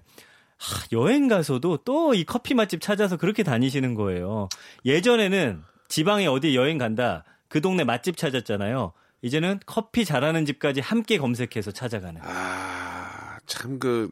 하, 0.57 0.85
여행 0.93 1.27
가서도 1.27 1.77
또 1.83 2.13
이 2.13 2.23
커피 2.23 2.53
맛집 2.53 2.79
찾아서 2.81 3.17
그렇게 3.17 3.43
다니시는 3.43 3.95
거예요. 3.95 4.47
예전에는 4.85 5.61
지방에 5.89 6.27
어디 6.27 6.55
여행 6.55 6.77
간다. 6.77 7.23
그 7.49 7.59
동네 7.61 7.83
맛집 7.83 8.15
찾았잖아요. 8.15 8.93
이제는 9.21 9.59
커피 9.65 10.05
잘하는 10.05 10.45
집까지 10.45 10.81
함께 10.81 11.17
검색해서 11.17 11.71
찾아가는. 11.71 12.21
아, 12.23 13.37
참 13.45 13.79
그, 13.79 14.09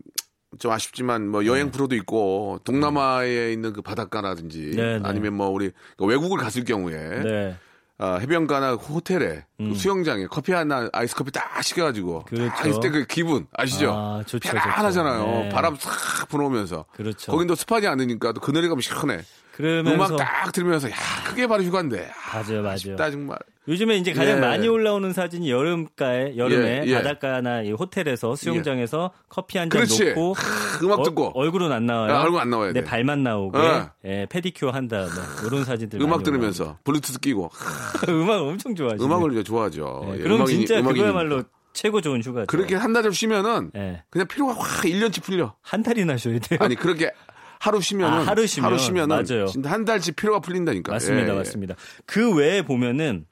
좀 0.59 0.71
아쉽지만 0.71 1.27
뭐 1.27 1.45
여행 1.45 1.71
프로도 1.71 1.95
있고 1.95 2.59
동남아에 2.63 3.51
있는 3.51 3.73
그 3.73 3.81
바닷가라든지 3.81 4.71
네, 4.75 4.97
네. 4.97 5.01
아니면 5.03 5.33
뭐 5.33 5.49
우리 5.49 5.71
외국을 5.99 6.37
갔을 6.39 6.63
경우에 6.63 6.95
네. 7.23 7.55
아, 7.99 8.15
해변가나 8.17 8.73
호텔에 8.75 9.45
그 9.57 9.63
음. 9.63 9.73
수영장에 9.73 10.27
커피 10.27 10.53
하나 10.53 10.87
아이스 10.93 11.15
커피 11.15 11.31
딱 11.31 11.61
시켜가지고 11.63 12.25
그렇죠. 12.25 12.53
딱 12.55 12.67
있을 12.67 12.79
때 12.79 12.89
그 12.89 13.05
기분 13.05 13.47
아시죠? 13.53 13.91
아, 13.91 14.23
좋죠, 14.25 14.49
편안하잖아요. 14.49 15.25
네. 15.25 15.49
바람 15.49 15.75
싹 15.75 16.27
불어오면서 16.29 16.85
그렇죠. 16.93 17.31
거긴 17.31 17.47
또 17.47 17.55
습하지 17.55 17.87
않으니까 17.87 18.31
또 18.33 18.39
그늘에 18.39 18.67
가면 18.67 18.81
시원해. 18.81 19.21
그러면서 19.57 19.95
음악 20.15 20.17
딱 20.17 20.51
들으면서 20.53 20.87
야 20.91 20.95
그게 21.25 21.47
바로 21.47 21.63
휴가인데. 21.63 22.09
아, 22.31 22.37
맞아요, 22.43 22.61
맞아요. 22.61 22.73
아쉽다 22.75 23.09
정말. 23.09 23.37
요즘에 23.67 23.97
이제 23.97 24.13
가장 24.13 24.37
예. 24.37 24.39
많이 24.39 24.67
올라오는 24.67 25.11
사진이 25.11 25.49
여름가에 25.51 26.37
여름에 26.37 26.83
예, 26.85 26.87
예. 26.89 26.93
바닷가나 26.95 27.63
이 27.63 27.71
호텔에서 27.71 28.35
수영장에서 28.35 29.11
커피 29.27 29.57
한 29.57 29.69
잔. 29.69 29.81
놓고 29.81 30.33
크, 30.33 30.85
음악 30.85 31.03
듣고. 31.03 31.31
얼굴은 31.33 31.71
안 31.71 31.85
나와요. 31.85 32.13
야, 32.13 32.21
얼굴 32.21 32.39
안 32.39 32.49
나와야 32.51 32.71
내 32.71 32.81
돼. 32.81 32.85
발만 32.85 33.23
나오게 33.23 33.57
어. 33.57 33.91
예, 34.05 34.25
페디큐어 34.29 34.69
한 34.69 34.87
다음에 34.87 35.09
이런 35.45 35.65
사진들 35.65 36.01
음악 36.01 36.23
들으면서 36.23 36.77
블루투스 36.85 37.19
끼고 37.19 37.49
올라옵니다. 37.51 38.11
음악 38.13 38.41
엄청 38.43 38.75
좋아하시네. 38.75 39.03
음악을 39.03 39.43
좋아하죠. 39.43 40.05
예, 40.11 40.19
예, 40.19 40.23
그럼 40.23 40.41
음악인이- 40.43 40.47
진짜 40.49 40.75
음악인이니까. 40.79 40.93
그거야말로 40.93 41.43
최고 41.73 41.99
좋은 42.01 42.21
휴가죠. 42.21 42.45
그렇게 42.47 42.75
한 42.75 42.93
달 42.93 43.03
좀 43.03 43.11
쉬면은 43.11 43.71
예. 43.75 44.03
그냥 44.09 44.27
피로가 44.27 44.53
확 44.53 44.83
1년치 44.85 45.21
풀려. 45.23 45.55
한 45.61 45.83
달이나 45.83 46.15
쉬어야 46.15 46.39
돼요. 46.39 46.59
아니 46.61 46.75
그렇게 46.75 47.11
하루 47.59 47.81
쉬면은 47.81 48.19
아, 48.19 48.23
하루 48.23 48.47
쉬면, 48.47 49.03
은 49.03 49.07
맞아요. 49.07 49.47
진짜 49.47 49.69
한 49.69 49.85
달치 49.85 50.11
피로가 50.13 50.39
풀린다니까. 50.39 50.91
맞습니다, 50.91 51.29
예, 51.29 51.33
예. 51.33 51.37
맞습니다. 51.37 51.75
그 52.05 52.35
외에 52.35 52.61
보면은 52.61 53.25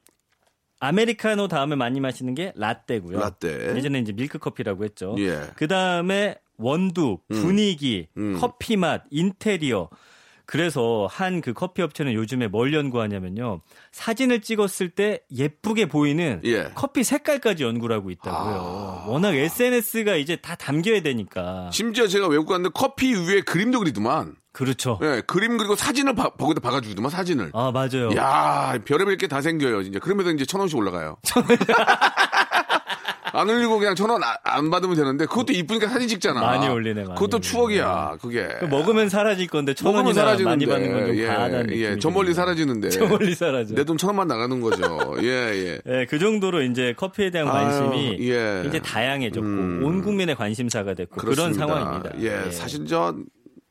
아메리카노 0.80 1.48
다음에 1.48 1.74
많이 1.76 2.00
마시는 2.00 2.34
게 2.34 2.52
라떼고요. 2.56 3.18
라떼. 3.18 3.74
예전에 3.76 4.00
이제 4.00 4.12
밀크 4.12 4.38
커피라고 4.38 4.84
했죠. 4.84 5.14
예. 5.18 5.50
그 5.56 5.68
다음에 5.68 6.36
원두, 6.58 7.18
분위기, 7.28 8.08
음. 8.16 8.36
커피 8.38 8.76
맛, 8.76 9.04
인테리어. 9.10 9.88
그래서 10.46 11.08
한 11.10 11.40
그 11.40 11.52
커피 11.52 11.82
업체는 11.82 12.14
요즘에 12.14 12.46
뭘 12.48 12.72
연구하냐면요. 12.72 13.60
사진을 13.92 14.40
찍었을 14.42 14.90
때 14.90 15.20
예쁘게 15.36 15.86
보이는 15.86 16.40
예. 16.44 16.60
아. 16.62 16.70
커피 16.74 17.02
색깔까지 17.04 17.62
연구를 17.64 17.94
하고 17.96 18.10
있다고요. 18.10 19.04
워낙 19.08 19.34
SNS가 19.34 20.16
이제 20.16 20.36
다 20.36 20.54
담겨야 20.54 21.02
되니까. 21.02 21.68
심지어 21.72 22.06
제가 22.06 22.28
외국 22.28 22.46
갔는데 22.46 22.70
커피 22.74 23.12
위에 23.14 23.40
그림도 23.42 23.80
그리더만. 23.80 24.36
그렇죠. 24.52 24.98
예, 25.02 25.20
그림 25.26 25.58
그리고 25.58 25.74
사진을 25.76 26.14
바, 26.14 26.30
거기다 26.30 26.60
박아주더만 26.60 27.10
사진을. 27.10 27.50
아 27.52 27.70
맞아요. 27.72 28.14
야 28.16 28.78
별의별 28.86 29.18
게 29.18 29.26
다 29.26 29.42
생겨요, 29.42 29.82
진짜. 29.82 29.98
그러면서 29.98 30.30
이제 30.30 30.46
천 30.46 30.60
원씩 30.60 30.78
올라가요. 30.78 31.18
안 33.38 33.48
올리고 33.50 33.78
그냥 33.78 33.94
천원안 33.94 34.70
받으면 34.70 34.96
되는데 34.96 35.26
그것도 35.26 35.52
이쁘니까 35.52 35.88
사진 35.88 36.08
찍잖아. 36.08 36.40
많이 36.40 36.68
올리네, 36.68 37.02
많이 37.02 37.14
그것도. 37.14 37.40
추억이야, 37.40 38.16
그게. 38.20 38.48
그 38.60 38.64
먹으면 38.66 39.08
사라질 39.08 39.46
건데 39.46 39.74
천 39.74 39.94
원이나 39.94 40.14
사라지는데. 40.14 40.66
많이 40.66 40.66
받는 40.66 40.92
건좀 40.92 41.16
예, 41.18 41.58
느낌이 41.62 41.82
예, 41.82 41.98
저 41.98 42.10
멀리. 42.10 42.32
사라지는데. 42.34 42.88
저 42.90 43.06
멀리 43.06 43.34
사라져. 43.34 43.74
내 43.74 43.84
돈 43.84 43.96
천 43.98 44.08
원만 44.08 44.26
나가는 44.28 44.60
거죠. 44.60 45.16
예, 45.22 45.26
예. 45.28 45.80
예, 45.86 46.06
그 46.08 46.18
정도로 46.18 46.62
이제 46.62 46.94
커피에 46.96 47.30
대한 47.30 47.48
아유, 47.48 47.66
관심이 47.68 48.16
예. 48.28 48.60
굉장히 48.62 48.80
다양해졌고 48.82 49.46
음. 49.46 49.80
온 49.84 50.02
국민의 50.02 50.34
관심사가 50.34 50.94
됐고 50.94 51.16
그런 51.16 51.34
그렇습니다. 51.34 51.66
상황입니다. 51.66 52.10
예, 52.20 52.50
사실 52.50 52.86
저, 52.86 53.14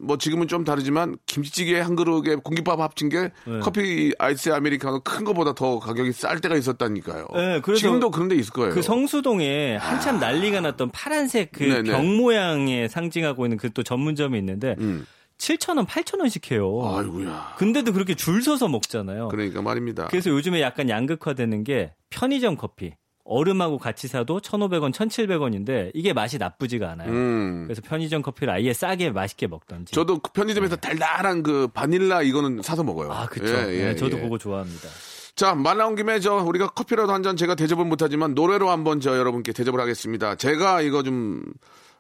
뭐 0.06 0.18
지금은 0.18 0.48
좀 0.48 0.64
다르지만 0.64 1.18
김치찌개 1.26 1.80
한 1.80 1.96
그릇에 1.96 2.36
공깃밥 2.36 2.80
합친 2.80 3.10
게 3.10 3.32
네. 3.46 3.60
커피 3.62 4.14
아이스 4.18 4.50
아메리카노 4.50 5.02
큰 5.02 5.24
거보다 5.26 5.54
더 5.54 5.80
가격이 5.80 6.12
쌀 6.14 6.40
때가 6.42 6.56
있었다니까요. 6.56 7.28
네, 7.34 7.62
그래서 7.62 7.82
지금도 7.82 8.10
그런 8.12 8.28
데 8.30 8.36
있을 8.36 8.52
거예요. 8.54 8.74
그 8.74 8.82
성수동에 8.82 9.76
한참 9.76 10.20
난리가 10.20 10.62
났던 10.62 10.90
파란색 10.92 11.52
그. 11.52 11.84
병 11.84 12.18
모양의 12.18 12.90
상징하고 12.90 13.46
있는 13.46 13.58
그 13.58 13.76
또 13.76 13.84
전문점이 13.84 14.38
있는데 14.40 14.76
음. 14.80 15.06
7,000원, 15.38 15.86
8,000원씩 15.86 16.50
해요. 16.54 16.80
아이고야. 16.98 17.56
근데도 17.58 17.92
그렇게 17.92 18.16
줄 18.16 18.42
서서 18.42 18.70
먹잖아요. 18.70 19.28
그러니까 19.28 19.62
말입니다. 19.62 20.08
그래서 20.08 20.30
요즘에 20.30 20.62
약간 20.62 20.88
양극화되는 20.88 21.66
게 21.66 21.94
편의점 22.10 22.56
커피. 22.56 22.94
얼음하고 23.26 23.80
같이 23.80 24.08
사도 24.08 24.40
1,500원, 24.40 24.94
1,700원인데 24.94 25.92
이게 25.94 26.14
맛이 26.14 26.38
나쁘지가 26.38 26.92
않아요. 26.92 27.10
음. 27.10 27.64
그래서 27.66 27.82
편의점 27.82 28.22
커피를 28.22 28.54
아예 28.54 28.72
싸게 28.72 29.10
맛있게 29.12 29.48
먹던지. 29.48 29.94
저도 29.94 30.20
그 30.20 30.32
편의점에서 30.32 30.76
달달한 30.78 31.42
그 31.44 31.68
바닐라 31.74 32.22
이거는 32.22 32.62
사서 32.62 32.84
먹어요. 32.84 33.12
아, 33.12 33.26
그쵸. 33.26 33.48
예, 33.48 33.74
예, 33.74 33.84
네, 33.86 33.96
저도 33.96 34.18
예. 34.18 34.22
그거 34.22 34.38
좋아합니다. 34.38 34.88
자, 35.36 35.54
말 35.56 35.78
나온 35.78 35.96
김에 35.96 36.20
저 36.20 36.36
우리가 36.36 36.68
커피라도 36.70 37.12
한 37.12 37.24
잔 37.24 37.36
제가 37.36 37.56
대접을 37.56 37.84
못하지만 37.84 38.36
노래로 38.36 38.70
한번 38.70 39.00
저 39.02 39.18
여러분께 39.18 39.52
대접을 39.54 39.80
하겠습니다. 39.82 40.36
제가 40.36 40.82
이거 40.82 41.02
좀 41.04 41.44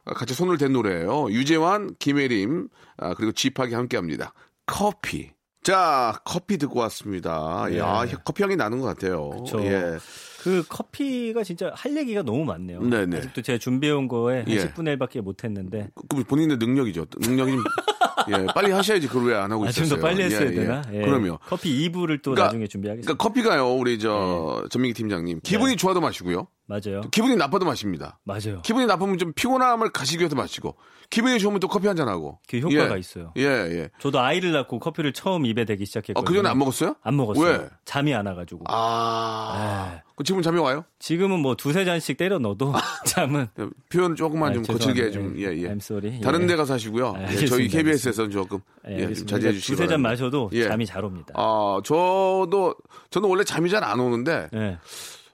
같이 0.05 0.33
손을 0.35 0.57
댄 0.59 0.71
노래예요. 0.73 1.31
유재환, 1.31 1.95
김혜림 1.99 2.67
아, 2.97 3.13
그리고 3.15 3.31
지팍이 3.31 3.73
함께합니다. 3.73 4.33
커피. 4.67 5.31
자, 5.65 6.19
커피 6.23 6.59
듣고 6.59 6.79
왔습니다. 6.81 7.65
네. 7.69 7.79
야, 7.79 8.05
커피 8.23 8.43
향이 8.43 8.55
나는 8.55 8.79
것 8.79 8.85
같아요. 8.85 9.31
그쵸. 9.31 9.59
예. 9.65 9.97
그 10.43 10.63
커피가 10.69 11.43
진짜 11.43 11.71
할 11.73 11.97
얘기가 11.97 12.21
너무 12.21 12.45
많네요. 12.45 12.81
네네. 12.83 13.17
아직도 13.17 13.41
제가 13.41 13.57
준비해온 13.57 14.07
거에 14.07 14.41
한 14.43 14.49
예. 14.49 14.57
10분의 14.59 14.95
1밖에 14.99 15.21
못 15.21 15.43
했는데 15.43 15.89
그 16.07 16.23
본인의 16.23 16.57
능력이죠. 16.57 17.07
능력이 17.19 17.51
좀 17.53 17.63
예, 18.29 18.45
빨리 18.53 18.71
하셔야지 18.71 19.07
그걸 19.07 19.25
왜 19.31 19.35
안 19.35 19.51
하고 19.51 19.65
아, 19.65 19.69
있었어요. 19.69 19.89
좀 19.89 19.97
더 19.99 20.07
빨리 20.07 20.21
했어야 20.23 20.41
예, 20.47 20.51
예. 20.51 20.55
되나? 20.55 20.81
예. 20.93 21.01
그럼요. 21.01 21.39
커피 21.47 21.89
2부를 21.89 22.21
또 22.21 22.31
그러니까- 22.31 22.43
나중에 22.45 22.67
준비하겠습니다. 22.67 23.07
그러니까 23.07 23.23
커피가요, 23.23 23.73
우리 23.73 23.97
저 23.97 24.59
네. 24.61 24.69
전민기 24.69 24.93
팀장님 24.93 25.39
기분이 25.41 25.77
좋아도 25.77 25.99
마시고요, 25.99 26.47
맞아요. 26.67 27.01
기분이 27.11 27.35
나빠도 27.35 27.65
마십니다. 27.65 28.19
맞아요. 28.23 28.61
기분이 28.63 28.85
나쁘면 28.87 29.17
좀 29.19 29.33
피곤함을 29.33 29.89
가시기 29.91 30.21
위해서 30.21 30.35
마시고 30.35 30.75
기분이 31.11 31.37
좋으면 31.39 31.59
또 31.59 31.67
커피 31.67 31.85
한 31.87 31.95
잔 31.95 32.07
하고. 32.07 32.39
그 32.49 32.57
효과가 32.57 32.95
예. 32.95 32.99
있어요. 32.99 33.31
예, 33.37 33.43
예. 33.43 33.89
저도 33.99 34.19
아이를 34.19 34.51
낳고 34.51 34.79
커피를 34.79 35.13
처음 35.13 35.45
입에 35.45 35.63
대기 35.65 35.85
시작했거든요. 35.85 36.19
아, 36.19 36.27
그 36.27 36.33
전에 36.35 36.49
안 36.49 36.57
먹었어요? 36.57 36.95
안 37.03 37.15
먹었어요. 37.15 37.45
왜? 37.61 37.69
잠이 37.85 38.13
안 38.15 38.25
와가지고. 38.25 38.63
아. 38.67 39.91
네. 39.93 40.01
그 40.15 40.23
지금 40.23 40.41
잠이 40.41 40.59
와요? 40.59 40.83
지금은 40.97 41.39
뭐 41.39 41.55
두세 41.55 41.85
잔씩 41.85 42.17
때려 42.17 42.39
넣어도 42.39 42.73
잠은 43.05 43.47
표현 43.91 44.15
조금만 44.15 44.53
좀 44.53 44.63
아, 44.67 44.73
거칠게 44.73 45.11
죄송합니다. 45.11 45.39
좀, 45.49 45.53
예, 45.53 45.57
예. 45.61 45.67
I'm 45.69 45.75
sorry. 45.77 46.19
다른 46.21 46.41
예. 46.43 46.47
데 46.47 46.55
가서 46.55 46.73
하시고요. 46.73 47.13
아, 47.15 47.31
예, 47.31 47.45
저희 47.45 47.67
KBS에서는 47.67 48.31
조금, 48.31 48.59
예, 48.89 48.99
예, 48.99 49.13
좀. 49.13 49.27
자제해 49.27 49.53
주시기 49.53 49.73
두세 49.73 49.87
잔 49.87 50.01
바랍니다. 50.01 50.09
마셔도 50.09 50.49
예. 50.53 50.67
잠이 50.67 50.85
잘 50.85 51.05
옵니다. 51.05 51.33
아, 51.35 51.79
저도, 51.83 52.75
저는 53.11 53.29
원래 53.29 53.43
잠이 53.43 53.69
잘 53.69 53.83
안 53.83 53.99
오는데, 53.99 54.49
예. 54.55 54.77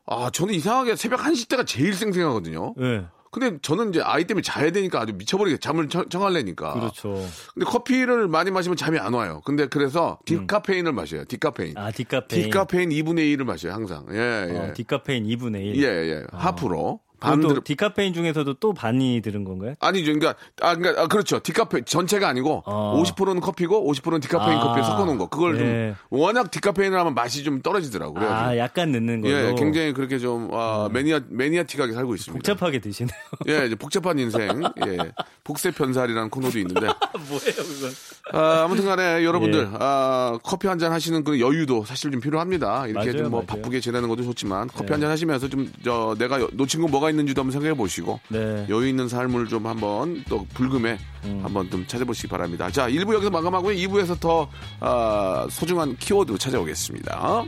아, 0.06 0.30
저는 0.32 0.54
이상하게 0.54 0.96
새벽 0.96 1.22
1시 1.22 1.48
때가 1.50 1.64
제일 1.64 1.94
생생하거든요. 1.94 2.74
예. 2.82 3.06
근데 3.32 3.58
저는 3.62 3.90
이제 3.92 4.02
아이 4.02 4.26
때문에 4.28 4.42
자야 4.42 4.72
되니까 4.72 5.00
아주 5.00 5.14
미쳐버리게 5.14 5.58
잠을 5.60 5.88
청, 5.88 6.10
청하려니까. 6.10 6.74
그렇죠. 6.74 7.14
근데 7.54 7.66
커피를 7.66 8.28
많이 8.28 8.52
마시면 8.52 8.76
잠이 8.76 9.00
안 9.00 9.14
와요. 9.14 9.42
근데 9.46 9.68
그래서 9.68 10.20
디카페인을 10.26 10.92
마셔요. 10.92 11.24
디카페인. 11.24 11.78
아, 11.78 11.92
디카페인. 11.92 12.44
디카페인 12.44 12.90
2분의 12.90 13.34
1을 13.38 13.46
마셔요, 13.46 13.72
항상. 13.72 14.06
예, 14.12 14.48
예. 14.50 14.58
어, 14.58 14.74
디카페인 14.76 15.24
2분의 15.26 15.76
1. 15.76 15.78
예, 15.84 15.88
예. 15.88 16.24
half로. 16.34 17.00
반 17.22 17.40
반들 17.40 17.56
또 17.56 17.62
디카페인 17.64 18.14
중에서도 18.14 18.56
또 18.56 18.74
반이 18.74 19.22
들은 19.22 19.46
건가요? 19.46 19.76
아니죠. 19.80 20.12
그러니까 20.12 20.36
아 20.62 20.76
그러니까 20.76 21.04
아, 21.04 21.08
그렇죠. 21.08 21.40
디카페인 21.40 21.86
전체가 21.86 22.28
아니고 22.28 22.64
어. 22.66 23.02
50%는 23.02 23.40
커피고 23.40 23.90
50%는 23.94 24.20
디카페인 24.20 24.58
아. 24.58 24.62
커피에 24.64 24.84
섞어 24.84 25.06
놓은 25.06 25.18
거. 25.18 25.28
그걸 25.30 25.58
네. 25.58 25.94
좀 26.10 26.20
워낙 26.20 26.52
디카페인을 26.52 27.00
하면 27.00 27.14
맛이 27.14 27.44
좀 27.44 27.62
떨어지더라고요. 27.62 28.28
아, 28.30 28.58
약간 28.58 28.92
넣는 28.92 29.22
걸로. 29.22 29.34
예, 29.34 29.54
굉장히 29.56 29.94
그렇게 29.94 30.20
좀 30.20 30.50
아, 30.52 30.90
매니아 30.92 31.22
매니아틱하게 31.30 31.94
살고 31.94 32.16
있습니다. 32.16 32.38
복잡하게 32.38 32.80
드시네요. 32.80 33.14
예, 33.48 33.68
이제 33.68 33.76
복잡한 33.76 34.20
인생. 34.20 34.62
예. 34.88 34.98
복세 35.44 35.72
편살이라는 35.72 36.30
코너도 36.30 36.58
있는데 36.60 36.82
뭐예요, 37.30 37.54
그건? 37.56 37.92
아, 38.34 38.64
아무튼 38.64 38.86
간에 38.86 39.24
여러분들, 39.24 39.70
예. 39.74 39.78
아, 39.80 40.38
커피 40.44 40.68
한 40.68 40.82
잔 40.82 40.92
하시는 40.94 41.24
그 41.24 41.40
여유도 41.40 41.86
사실 41.86 42.10
좀 42.10 42.20
필요합니다. 42.20 42.88
이렇게 42.88 43.12
좀 43.12 43.30
뭐. 43.30 43.42
바쁘게 43.44 43.82
지내는 43.82 44.10
것도 44.10 44.24
좋지만 44.24 44.68
커피 44.70 44.88
네. 44.88 44.94
한잔 44.94 45.12
하시면서 45.12 45.48
좀, 45.48 45.72
저, 45.86 46.16
내가 46.18 46.42
여- 46.42 46.50
놓친 46.54 46.82
거 46.82 46.88
뭐가 46.88 47.11
있는지도 47.12 47.42
한번 47.42 47.52
생각해 47.52 47.76
보시고 47.76 48.20
네. 48.30 48.66
여유 48.70 48.88
있는 48.88 49.08
삶을 49.08 49.48
좀 49.48 49.68
한번 49.68 50.24
또 50.28 50.46
불금에 50.54 50.98
음. 51.26 51.42
한번 51.44 51.70
좀 51.70 51.86
찾아보시기 51.86 52.28
바랍니다. 52.28 52.70
자, 52.72 52.90
1부 52.90 53.14
여기서 53.14 53.30
마감하고요. 53.30 53.76
2부에서 53.76 54.20
더, 54.20 54.50
아, 54.80 55.48
소중한 55.50 55.96
키워드 55.98 56.38
찾아오겠습니다. 56.38 57.46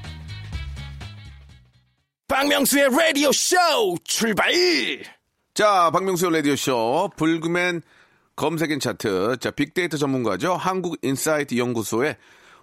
박명수의 2.28 2.90
라디오 2.90 3.32
쇼 3.32 3.58
출발! 4.04 4.52
자, 5.54 5.92
박명수의 5.92 6.32
라디오 6.32 6.56
쇼, 6.56 7.10
불금엔 7.16 7.82
검색엔 8.36 8.80
차트. 8.80 9.38
자, 9.40 9.52
빅데이터 9.52 9.98
전문가죠. 9.98 10.56
한국인사이트 10.56 11.58
연구소의 11.58 12.18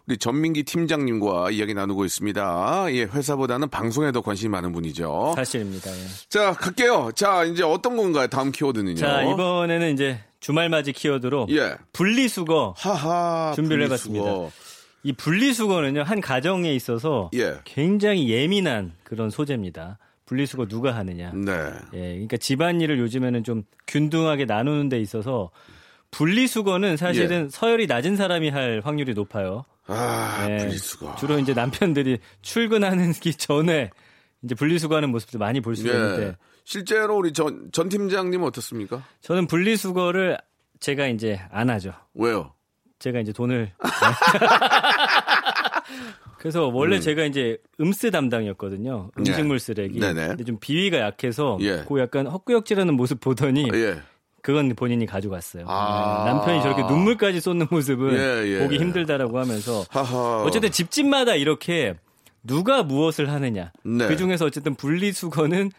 우리 0.07 0.19
전민기 0.19 0.65
팀장님과 0.65 1.51
이야기 1.51 1.75
나누고 1.75 2.05
있습니다. 2.05 2.87
예, 2.91 3.03
회사보다는 3.03 3.69
방송에 3.69 4.13
더 4.13 4.21
관심이 4.21 4.51
많은 4.51 4.73
분이죠. 4.73 5.35
사실입니다. 5.37 5.91
예. 5.91 6.07
자, 6.29 6.53
갈게요. 6.53 7.11
자, 7.15 7.45
이제 7.45 7.63
어떤 7.63 7.97
건가요? 7.97 8.27
다음 8.27 8.51
키워드는요? 8.51 8.97
자, 8.97 9.23
이번에는 9.23 9.93
이제 9.93 10.19
주말맞이 10.41 10.93
키워드로 10.93 11.47
예. 11.51 11.77
분리수거 11.93 12.75
하하. 12.77 13.53
준비를 13.55 13.87
분리수거. 13.87 14.15
해봤습니다. 14.19 14.57
이 15.03 15.13
분리수거는요, 15.13 16.03
한 16.03 16.21
가정에 16.21 16.75
있어서 16.75 17.31
예. 17.35 17.59
굉장히 17.65 18.29
예민한 18.31 18.93
그런 19.05 19.31
소재입니다. 19.31 19.99
분리수거 20.27 20.67
누가 20.67 20.95
하느냐. 20.95 21.33
네. 21.35 21.53
예, 21.95 21.99
그러니까 22.13 22.37
집안일을 22.37 22.99
요즘에는 22.99 23.45
좀 23.45 23.65
균등하게 23.87 24.45
나누는 24.45 24.89
데 24.89 25.01
있어서 25.01 25.51
분리수거는 26.11 26.97
사실은 26.97 27.49
서열이 27.51 27.87
낮은 27.87 28.17
사람이 28.17 28.51
할 28.51 28.81
확률이 28.85 29.15
높아요. 29.15 29.65
예. 29.91 29.95
아, 29.95 30.47
예, 30.51 30.59
분리수거. 30.59 31.17
주로 31.17 31.39
이제 31.39 31.55
남편들이 31.55 32.19
출근하는 32.43 33.13
기 33.13 33.35
전에 33.35 33.91
이제 34.43 34.55
분리수거하는 34.55 35.11
모습들 35.11 35.39
많이 35.39 35.61
볼 35.61 35.77
수가 35.77 35.93
있는데 35.93 36.27
예. 36.29 36.37
실제로 36.65 37.17
우리 37.17 37.33
전, 37.33 37.71
전 37.73 37.89
팀장님은 37.89 38.47
어떻습니까? 38.47 39.03
저는 39.23 39.47
분리수거를 39.47 40.39
제가 40.79 41.09
이제 41.09 41.41
안 41.51 41.71
하죠. 41.71 41.93
왜요? 42.15 42.53
제가 42.99 43.21
이제 43.21 43.33
돈을 43.33 43.73
그래서 46.39 46.69
원래 46.69 47.01
제가 47.01 47.25
이제 47.25 47.59
음스 47.81 48.11
담당이었거든요. 48.11 49.11
음식물 49.19 49.59
쓰레기. 49.59 49.99
음. 49.99 50.01
네네. 50.01 50.29
근데 50.29 50.45
좀 50.45 50.59
비위가 50.59 50.99
약해서 50.99 51.59
예. 51.61 51.85
그 51.87 52.01
약간 52.01 52.27
헛구역질하는 52.27 52.95
모습 52.95 53.21
보더니 53.21 53.69
예. 53.75 54.01
그건 54.43 54.75
본인이 54.75 55.07
가져갔어요. 55.07 55.65
아. 55.69 56.25
네, 56.25 56.33
남편이 56.33 56.63
저렇게 56.63 56.83
눈물까지 56.83 57.41
쏟는 57.41 57.67
모습은 57.71 58.13
예, 58.15 58.49
예. 58.55 58.59
보기 58.61 58.79
힘들다라고 58.79 59.39
하면서 59.39 59.85
하하. 59.91 60.43
어쨌든 60.45 60.71
집집마다 60.71 61.35
이렇게 61.35 61.95
누가 62.43 62.83
무엇을 62.83 63.31
하느냐. 63.31 63.73
네. 63.85 64.07
그 64.07 64.17
중에서 64.17 64.47
어쨌든 64.47 64.75
분리수거는 64.75 65.71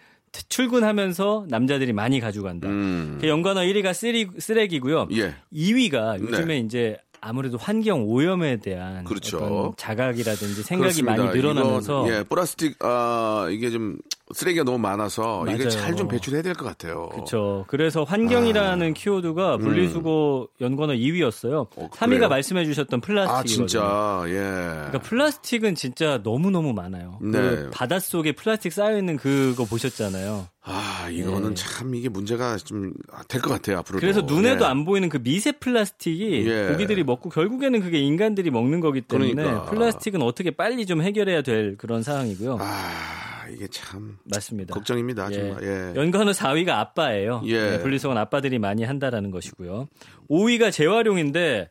출근하면서 0.50 1.48
남자들이 1.50 1.92
많이 1.94 2.20
가져간다. 2.20 2.68
음. 2.70 3.18
그 3.20 3.28
연관어 3.28 3.62
1위가 3.62 3.94
쓰레기, 3.94 4.40
쓰레기고요. 4.40 5.08
예. 5.14 5.36
2위가 5.54 6.20
요즘에 6.22 6.46
네. 6.46 6.58
이제 6.60 6.98
아무래도 7.20 7.58
환경 7.58 8.04
오염에 8.08 8.58
대한 8.58 9.04
그렇죠. 9.04 9.74
자각이라든지 9.78 10.64
생각이 10.64 11.02
그렇습니다. 11.02 11.24
많이 11.24 11.38
늘어나면서 11.38 12.08
이건, 12.08 12.20
예, 12.20 12.24
플라스틱 12.24 12.78
아 12.84 13.48
이게 13.52 13.70
좀 13.70 13.98
쓰레기가 14.34 14.64
너무 14.64 14.78
많아서 14.78 15.44
이게 15.48 15.58
맞아요. 15.66 15.70
잘좀 15.70 16.08
배출해야 16.08 16.42
될 16.42 16.54
것 16.54 16.66
같아요. 16.66 17.10
그렇죠. 17.10 17.66
그래서 17.68 18.04
환경이라는 18.04 18.94
키워드가 18.94 19.58
분리수거 19.58 20.48
연관어 20.62 20.94
2위였어요. 20.94 21.68
3위가 21.70 22.02
아. 22.02 22.06
음. 22.06 22.10
그래요? 22.10 22.30
말씀해 22.30 22.66
주셨던 22.66 23.02
플라스틱이거든요. 23.02 23.40
아 23.40 23.44
진짜 23.44 24.24
예. 24.28 24.34
그러니까 24.42 25.00
플라스틱은 25.00 25.76
진짜 25.76 26.20
너무너무 26.24 26.74
많아요. 26.74 27.18
네. 27.22 27.32
그 27.32 27.70
바닷속에 27.74 28.34
플라스틱 28.34 28.74
쌓여 28.74 28.98
있는 28.98 29.18
그거 29.18 29.66
보셨잖아요. 29.66 30.48
아 30.64 31.10
이거는 31.10 31.52
예. 31.52 31.54
참 31.56 31.96
이게 31.96 32.08
문제가 32.08 32.58
좀 32.58 32.94
될 33.28 33.42
것 33.42 33.50
같아요 33.50 33.80
앞으로. 33.80 34.00
그래서 34.00 34.22
눈에도 34.22 34.66
안 34.68 34.86
보이는 34.86 35.10
그 35.10 35.18
미세 35.22 35.52
플라스틱이 35.52 36.46
예. 36.48 36.68
고기들이 36.72 37.04
먹고 37.04 37.30
결국에는 37.30 37.80
그게 37.82 37.98
인간들이 38.00 38.52
먹는 38.52 38.80
거기 38.80 39.02
때문에 39.02 39.34
그러니까. 39.34 39.66
플라스틱은 39.66 40.22
어떻게 40.22 40.52
빨리 40.52 40.86
좀 40.86 41.02
해결해야 41.02 41.42
될 41.42 41.78
그런 41.78 42.04
상황이고요. 42.04 42.58
아 42.60 43.46
이게 43.52 43.68
참 43.68 44.18
맞습니다. 44.26 44.74
걱정입니다 44.76 45.30
예. 45.32 45.36
정말. 45.36 45.64
예. 45.64 46.00
연관어 46.00 46.32
4위가 46.32 46.70
아빠예요. 46.70 47.42
예. 47.46 47.72
네, 47.72 47.80
분리수거는 47.80 48.22
아빠들이 48.22 48.60
많이 48.60 48.84
한다라는 48.84 49.32
것이고요. 49.32 49.88
5위가 50.30 50.72
재활용인데 50.72 51.70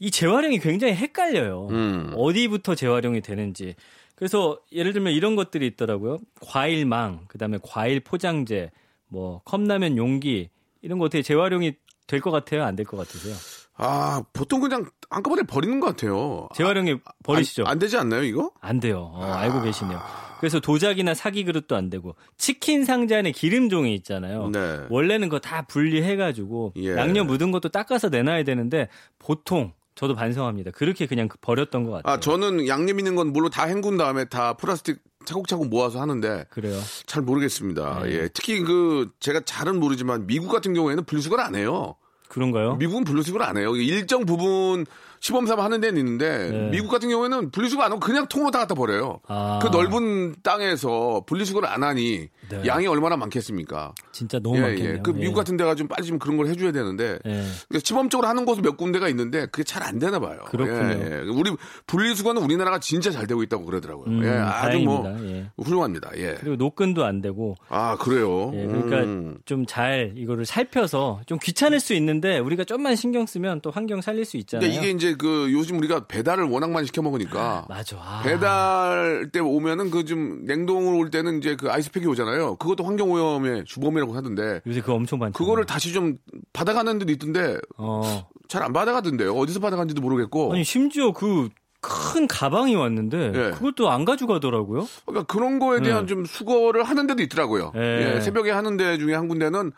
이 0.00 0.10
재활용이 0.10 0.58
굉장히 0.58 0.94
헷갈려요. 0.94 1.68
음. 1.70 2.12
어디부터 2.16 2.74
재활용이 2.74 3.20
되는지. 3.20 3.74
그래서 4.18 4.58
예를 4.72 4.92
들면 4.92 5.12
이런 5.12 5.36
것들이 5.36 5.64
있더라고요. 5.68 6.18
과일망, 6.40 7.26
그다음에 7.28 7.58
과일 7.62 8.00
포장재, 8.00 8.72
뭐 9.06 9.40
컵라면 9.44 9.96
용기 9.96 10.50
이런 10.82 10.98
거 10.98 11.04
어떻게 11.04 11.22
재활용이 11.22 11.74
될 12.08 12.20
것 12.20 12.32
같아요? 12.32 12.64
안 12.64 12.74
될 12.74 12.84
것 12.84 12.96
같으세요? 12.96 13.34
아 13.76 14.24
보통 14.32 14.60
그냥 14.60 14.86
한꺼번에 15.08 15.42
버리는 15.44 15.78
것 15.78 15.86
같아요. 15.86 16.48
재활용이 16.56 16.96
버리시죠? 17.22 17.62
안, 17.62 17.72
안 17.72 17.78
되지 17.78 17.96
않나요 17.96 18.24
이거? 18.24 18.50
안 18.60 18.80
돼요. 18.80 19.12
어, 19.14 19.22
알고 19.22 19.62
계시네요. 19.62 20.00
그래서 20.40 20.58
도자기나 20.58 21.14
사기 21.14 21.44
그릇도 21.44 21.76
안 21.76 21.88
되고 21.90 22.16
치킨 22.36 22.84
상자 22.84 23.18
안에 23.18 23.30
기름 23.30 23.68
종이 23.68 23.94
있잖아요. 23.96 24.50
네. 24.50 24.80
원래는 24.88 25.28
그거 25.28 25.38
다 25.38 25.62
분리해가지고 25.62 26.72
예. 26.76 26.96
양념 26.96 27.26
묻은 27.28 27.52
것도 27.52 27.68
닦아서 27.68 28.08
내놔야 28.08 28.42
되는데 28.44 28.88
보통 29.20 29.72
저도 29.98 30.14
반성합니다. 30.14 30.70
그렇게 30.70 31.06
그냥 31.06 31.28
버렸던 31.40 31.82
것 31.82 31.90
같아요. 31.90 32.14
아 32.14 32.20
저는 32.20 32.68
양념 32.68 33.00
있는 33.00 33.16
건 33.16 33.32
물로 33.32 33.50
다 33.50 33.64
헹군 33.64 33.96
다음에 33.96 34.26
다 34.26 34.54
플라스틱 34.54 35.00
차곡차곡 35.24 35.68
모아서 35.68 36.00
하는데 36.00 36.44
그래요. 36.50 36.80
잘 37.06 37.22
모르겠습니다. 37.22 38.02
네. 38.04 38.12
예. 38.12 38.28
특히 38.32 38.60
그 38.60 39.10
제가 39.18 39.40
잘은 39.44 39.80
모르지만 39.80 40.28
미국 40.28 40.50
같은 40.50 40.72
경우에는 40.72 41.02
분리수거를 41.04 41.42
안 41.42 41.56
해요. 41.56 41.96
그런가요? 42.28 42.76
미국은 42.76 43.02
분리수거를 43.02 43.44
안 43.44 43.56
해요. 43.56 43.74
일정 43.74 44.24
부분 44.24 44.86
시범삼아 45.20 45.64
하는 45.64 45.80
데는 45.80 45.98
있는데 45.98 46.50
네. 46.50 46.70
미국 46.70 46.88
같은 46.88 47.08
경우에는 47.08 47.50
분리수거 47.50 47.82
안 47.82 47.90
하고 47.90 48.00
그냥 48.00 48.28
통으로 48.28 48.50
다 48.50 48.60
갖다 48.60 48.74
버려요. 48.74 49.20
아. 49.26 49.58
그 49.60 49.68
넓은 49.68 50.36
땅에서 50.42 51.24
분리수거를 51.26 51.68
안 51.68 51.82
하니 51.82 52.28
네. 52.48 52.62
양이 52.66 52.86
얼마나 52.86 53.16
많겠습니까? 53.16 53.94
진짜 54.12 54.38
너무 54.38 54.58
예, 54.58 54.60
많겠네요. 54.60 54.94
예. 54.94 55.00
그 55.02 55.10
미국 55.10 55.32
예. 55.32 55.34
같은 55.34 55.56
데가 55.56 55.74
좀 55.74 55.88
빨리 55.88 56.06
좀 56.06 56.18
그런 56.18 56.36
걸 56.36 56.46
해줘야 56.46 56.72
되는데 56.72 57.18
예. 57.26 57.30
그러니까 57.68 57.80
시범적으로 57.84 58.28
하는 58.28 58.44
곳은 58.44 58.62
몇 58.62 58.76
군데가 58.76 59.08
있는데 59.08 59.46
그게 59.46 59.64
잘 59.64 59.88
안 59.88 59.98
되나 59.98 60.18
봐요. 60.18 60.40
그렇군요. 60.46 61.04
예, 61.04 61.10
예. 61.12 61.30
우리 61.30 61.50
분리수거는 61.86 62.42
우리나라가 62.42 62.78
진짜 62.78 63.10
잘 63.10 63.26
되고 63.26 63.42
있다고 63.42 63.64
그러더라고요. 63.64 64.06
음, 64.06 64.24
예, 64.24 64.28
아주 64.28 64.78
뭐 64.80 65.02
다행입니다. 65.02 65.34
예. 65.34 65.50
훌륭합니다. 65.56 66.10
예. 66.16 66.34
그리고 66.38 66.56
노끈도 66.56 67.04
안 67.04 67.22
되고 67.22 67.54
아 67.68 67.96
그래요. 67.96 68.50
예, 68.54 68.66
그러니까 68.66 68.98
음. 68.98 69.38
좀잘 69.46 70.12
이거를 70.16 70.44
살펴서 70.44 71.20
좀 71.26 71.38
귀찮을 71.42 71.80
수 71.80 71.94
있는데 71.94 72.38
우리가 72.38 72.64
좀만 72.64 72.96
신경 72.96 73.24
쓰면 73.24 73.62
또 73.62 73.70
환경 73.70 74.00
살릴 74.00 74.24
수 74.24 74.36
있잖아요. 74.36 74.68
이게 74.70 74.90
이제 75.08 75.16
그 75.18 75.50
요즘 75.52 75.78
우리가 75.78 76.06
배달을 76.06 76.44
워낙 76.44 76.70
많이 76.70 76.86
시켜 76.86 77.02
먹으니까 77.02 77.66
맞아. 77.68 77.96
아. 77.98 78.22
배달 78.24 79.30
때 79.32 79.40
오면은 79.40 79.90
그 79.90 80.08
좀 80.08 80.44
냉동으로 80.44 80.96
올 80.96 81.10
때는 81.10 81.38
이제 81.38 81.54
그 81.56 81.70
아이스팩이 81.70 82.06
오잖아요. 82.06 82.56
그것도 82.56 82.84
환경 82.84 83.10
오염의 83.10 83.64
주범이라고 83.66 84.14
하던데 84.14 84.62
요새 84.66 84.80
그거 84.80 84.94
엄청 84.94 85.18
많죠. 85.18 85.32
그거를 85.36 85.66
다시 85.66 85.92
좀 85.92 86.16
받아가는 86.52 86.98
데도 86.98 87.12
있던데 87.12 87.58
어. 87.76 88.26
잘 88.48 88.62
안 88.62 88.72
받아가던데요. 88.72 89.34
어디서 89.34 89.60
받아간지도 89.60 90.00
모르겠고. 90.00 90.52
아니 90.54 90.64
심지어 90.64 91.12
그 91.12 91.48
큰 91.80 92.26
가방이 92.26 92.74
왔는데 92.74 93.32
예. 93.34 93.50
그것도 93.52 93.88
안 93.88 94.04
가져가더라고요. 94.04 94.88
그러니까 95.06 95.32
그런 95.32 95.60
거에 95.60 95.80
대한 95.80 96.06
네. 96.06 96.06
좀 96.06 96.24
수거를 96.24 96.82
하는 96.82 97.06
데도 97.06 97.22
있더라고요. 97.22 97.70
예. 97.76 98.16
예, 98.16 98.20
새벽에 98.20 98.50
하는 98.50 98.76
데 98.76 98.98
중에 98.98 99.14
한 99.14 99.28
군데는 99.28 99.70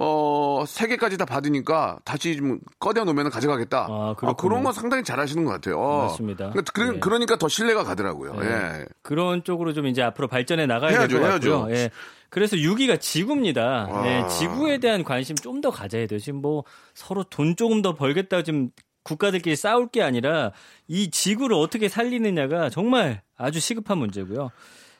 어, 0.00 0.64
세 0.66 0.86
개까지 0.86 1.18
다 1.18 1.24
받으니까 1.24 1.98
다시 2.04 2.36
좀 2.36 2.60
꺼내 2.78 3.02
놓으면 3.02 3.30
가져가겠다. 3.30 3.86
아, 3.90 4.14
아. 4.20 4.32
그런 4.34 4.62
건 4.62 4.72
상당히 4.72 5.02
잘 5.02 5.18
하시는 5.18 5.44
것 5.44 5.50
같아요. 5.50 5.78
어. 5.80 6.02
맞습니다. 6.04 6.50
그러니까, 6.50 6.72
그, 6.72 6.94
예. 6.94 6.98
그러니까 7.00 7.36
더 7.36 7.48
신뢰가 7.48 7.82
가더라고요. 7.84 8.34
예. 8.42 8.46
예. 8.46 8.84
그런 9.02 9.42
쪽으로 9.42 9.72
좀 9.72 9.86
이제 9.86 10.02
앞으로 10.02 10.28
발전해 10.28 10.66
나가야 10.66 11.08
될 11.08 11.20
것 11.20 11.28
같고요. 11.28 11.30
해야죠. 11.30 11.68
예. 11.70 11.90
그래서 12.30 12.56
6위가 12.56 13.00
지구입니다. 13.00 13.88
와. 13.90 14.06
예, 14.06 14.28
지구에 14.28 14.78
대한 14.78 15.02
관심 15.02 15.34
좀 15.34 15.60
더 15.60 15.70
가져야 15.70 16.06
돼요. 16.06 16.20
지금 16.20 16.40
뭐 16.42 16.62
서로 16.94 17.24
돈 17.24 17.56
조금 17.56 17.82
더 17.82 17.94
벌겠다 17.94 18.42
지금 18.44 18.70
국가들끼리 19.02 19.56
싸울 19.56 19.88
게 19.88 20.02
아니라 20.02 20.52
이 20.86 21.10
지구를 21.10 21.56
어떻게 21.56 21.88
살리느냐가 21.88 22.68
정말 22.70 23.22
아주 23.36 23.58
시급한 23.58 23.98
문제고요. 23.98 24.50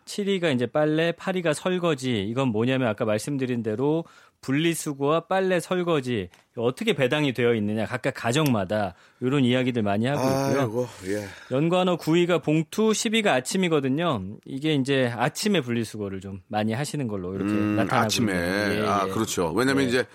7위가 0.06 0.54
이제 0.54 0.66
빨래, 0.66 1.12
8위가 1.12 1.52
설거지. 1.52 2.22
이건 2.22 2.48
뭐냐면 2.48 2.88
아까 2.88 3.04
말씀드린 3.04 3.62
대로 3.62 4.04
분리수거와 4.40 5.20
빨래, 5.26 5.60
설거지 5.60 6.28
어떻게 6.56 6.92
배당이 6.92 7.32
되어 7.32 7.54
있느냐 7.54 7.84
각각 7.86 8.14
가정마다 8.14 8.94
이런 9.20 9.44
이야기들 9.44 9.82
많이 9.82 10.06
하고 10.06 10.20
있고요. 10.22 10.60
아이고, 10.60 10.88
예. 11.06 11.24
연관어 11.50 11.96
9위가 11.96 12.42
봉투, 12.42 12.90
10위가 12.90 13.28
아침이거든요. 13.28 14.22
이게 14.44 14.74
이제 14.74 15.12
아침에 15.16 15.60
분리수거를 15.60 16.20
좀 16.20 16.40
많이 16.48 16.72
하시는 16.72 17.06
걸로 17.08 17.34
이렇게 17.34 17.52
음, 17.52 17.76
나타나고 17.76 18.06
아침에. 18.06 18.32
있네요. 18.32 18.84
예, 18.84 18.86
아, 18.88 19.04
예. 19.06 19.10
그렇죠. 19.10 19.52
왜냐면 19.52 19.84
예. 19.84 19.88
이제 19.88 20.06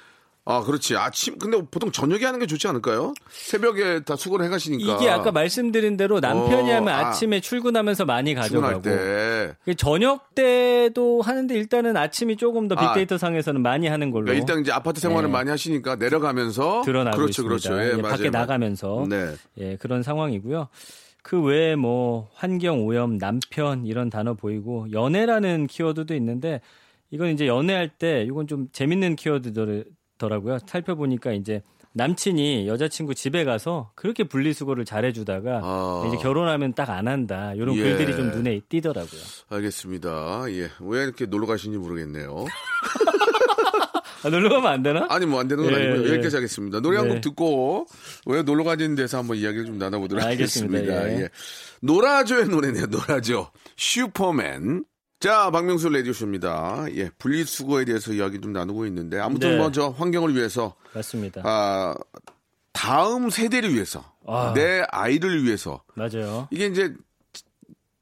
아, 0.45 0.61
그렇지. 0.61 0.97
아침, 0.97 1.37
근데 1.39 1.61
보통 1.71 1.91
저녁에 1.91 2.25
하는 2.25 2.39
게 2.39 2.45
좋지 2.45 2.67
않을까요? 2.67 3.13
새벽에 3.29 4.01
다 4.03 4.17
수거를 4.17 4.45
해가시니까. 4.45 4.97
이게 4.97 5.09
아까 5.09 5.31
말씀드린 5.31 5.95
대로 5.95 6.19
남편이 6.19 6.69
어, 6.69 6.75
하면 6.75 6.93
아. 6.93 7.07
아침에 7.07 7.39
출근하면서 7.39 8.03
많이 8.05 8.33
가져가고 8.33 8.81
때. 8.81 9.55
이게 9.65 9.73
저녁 9.73 10.35
때도 10.35 11.21
하는데 11.21 11.55
일단은 11.55 11.95
아침이 11.95 12.35
조금 12.35 12.67
더 12.67 12.75
빅데이터 12.75 13.17
상에서는 13.17 13.61
많이 13.61 13.87
하는 13.87 14.11
걸로 14.11 14.25
그러니까 14.25 14.41
일단 14.43 14.61
이제 14.61 14.73
아파트 14.73 14.99
생활을 14.99 15.29
네. 15.29 15.31
많이 15.33 15.49
하시니까 15.49 15.95
내려가면서. 15.95 16.81
드러나고 16.83 17.15
그렇죠, 17.15 17.43
있습니다. 17.43 17.49
그렇죠. 17.49 17.81
예, 17.81 17.97
예, 17.97 18.01
맞아요. 18.01 18.17
밖에 18.17 18.29
나가면서 18.29 19.05
네. 19.07 19.35
예, 19.59 19.77
그런 19.77 20.03
상황이고요. 20.03 20.67
그 21.21 21.41
외에 21.41 21.77
뭐 21.77 22.29
환경 22.35 22.85
오염, 22.85 23.17
남편 23.17 23.85
이런 23.85 24.09
단어 24.09 24.33
보이고 24.33 24.87
연애라는 24.91 25.67
키워드도 25.67 26.13
있는데 26.15 26.59
이건 27.11 27.29
이제 27.29 27.47
연애할 27.47 27.87
때 27.87 28.23
이건 28.27 28.45
좀 28.47 28.67
재밌는 28.73 29.15
키워드 29.15 29.53
더라고요. 30.17 30.59
살펴보니까 30.67 31.31
이제 31.33 31.61
남친이 31.95 32.67
여자친구 32.67 33.13
집에 33.13 33.43
가서 33.43 33.91
그렇게 33.95 34.23
분리수거를 34.23 34.83
잘해주다가 34.85 35.61
아. 35.63 36.05
이제 36.07 36.17
결혼하면 36.17 36.73
딱 36.73 36.89
안 36.89 37.07
한다 37.07 37.53
이런 37.55 37.75
예. 37.75 37.83
글들이 37.83 38.15
좀 38.15 38.31
눈에 38.31 38.59
띄더라고요. 38.67 39.21
알겠습니다. 39.49 40.45
예. 40.49 40.69
왜 40.81 41.03
이렇게 41.03 41.25
놀러 41.27 41.45
가시는지 41.45 41.77
모르겠네요. 41.79 42.45
아, 44.25 44.29
놀러 44.29 44.49
가면 44.49 44.71
안 44.71 44.83
되나? 44.83 45.05
아니, 45.09 45.25
뭐 45.25 45.41
안 45.41 45.47
되는 45.49 45.63
건 45.63 45.73
예, 45.73 45.77
아니고요. 45.77 46.07
예. 46.07 46.13
여기까지 46.13 46.35
하겠습니다. 46.37 46.79
노래 46.79 46.97
한곡 46.97 47.15
네. 47.15 47.21
듣고 47.21 47.85
왜 48.25 48.41
놀러 48.41 48.63
가는 48.63 48.95
데서 48.95 49.17
한번 49.17 49.37
이야기를 49.37 49.65
좀 49.65 49.77
나눠보도록 49.77 50.23
알겠습니다. 50.23 50.77
하겠습니다. 50.77 51.11
예. 51.19 51.23
예. 51.23 51.29
노라조의 51.81 52.47
노래네요. 52.47 52.85
노라조. 52.87 53.51
슈퍼맨. 53.75 54.85
자, 55.23 55.49
박명수 55.51 55.87
레디오쇼입니다. 55.87 56.87
예, 56.97 57.09
분리수거에 57.17 57.85
대해서 57.85 58.11
이야기 58.11 58.41
좀 58.41 58.51
나누고 58.51 58.85
있는데, 58.87 59.21
아무튼 59.21 59.51
네. 59.51 59.57
먼저 59.57 59.87
환경을 59.87 60.35
위해서, 60.35 60.75
맞습니다. 60.93 61.41
아, 61.45 61.95
다음 62.73 63.29
세대를 63.29 63.73
위해서, 63.73 64.03
아. 64.27 64.51
내 64.53 64.83
아이를 64.91 65.45
위해서, 65.45 65.81
맞아요. 65.93 66.49
이게 66.51 66.65
이제, 66.65 66.93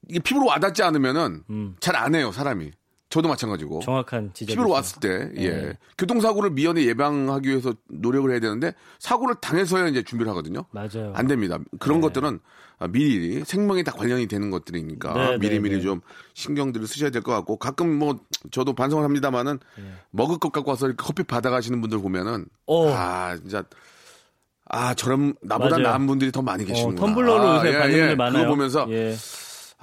이게 0.10 0.18
피부로 0.18 0.48
와닿지 0.48 0.82
않으면은 0.82 1.44
음. 1.52 1.76
잘 1.80 1.96
안 1.96 2.16
해요, 2.16 2.32
사람이. 2.32 2.72
저도 3.12 3.28
마찬가지고. 3.28 3.82
정확한 3.82 4.32
지적. 4.34 4.54
피부로 4.54 4.72
왔을 4.72 5.00
때, 5.00 5.30
예. 5.36 5.50
네. 5.52 5.78
교통사고를 6.00 6.50
미연에 6.52 6.84
예방하기 6.86 7.48
위해서 7.50 7.74
노력을 7.90 8.32
해야 8.32 8.40
되는데, 8.40 8.74
사고를 8.98 9.36
당해서야 9.40 9.88
이제 9.90 10.02
준비를 10.02 10.30
하거든요. 10.32 10.66
맞아요. 10.72 11.12
안 11.14 11.28
됩니다. 11.28 11.60
그런 11.80 12.00
네. 12.00 12.08
것들은 12.08 12.40
아, 12.80 12.88
미리 12.88 13.44
생명이 13.46 13.84
다 13.84 13.92
관련이 13.92 14.26
되는 14.26 14.50
것들이니까 14.50 15.14
네, 15.14 15.38
미리미리 15.38 15.76
네, 15.76 15.82
네. 15.82 15.82
좀 15.84 16.02
신경들을 16.34 16.88
쓰셔야 16.88 17.12
될 17.12 17.22
것 17.22 17.32
같고 17.34 17.58
가끔 17.58 17.94
뭐 18.00 18.16
저도 18.50 18.74
반성을 18.74 19.04
합니다만은 19.04 19.60
네. 19.78 19.84
먹을 20.10 20.40
것 20.40 20.52
갖고 20.52 20.72
와서 20.72 20.88
이렇게 20.88 21.04
커피 21.04 21.22
받아가시는 21.22 21.80
분들 21.80 22.00
보면은 22.02 22.46
어. 22.66 22.90
아 22.92 23.38
진짜 23.38 23.64
아 24.68 24.96
저런 24.96 25.36
나보다 25.44 25.78
맞아요. 25.78 25.90
나은 25.90 26.08
분들이 26.08 26.32
더 26.32 26.42
많이 26.42 26.64
어, 26.64 26.66
계시는구나. 26.66 27.06
텀블러로 27.14 27.40
아, 27.40 27.58
요새 27.58 27.68
예, 27.70 27.78
받는 27.78 27.94
예. 27.96 28.00
분들 28.00 28.16
많아요. 28.16 28.44
그거 28.46 28.56
보면서 28.56 28.88
예. 28.90 29.16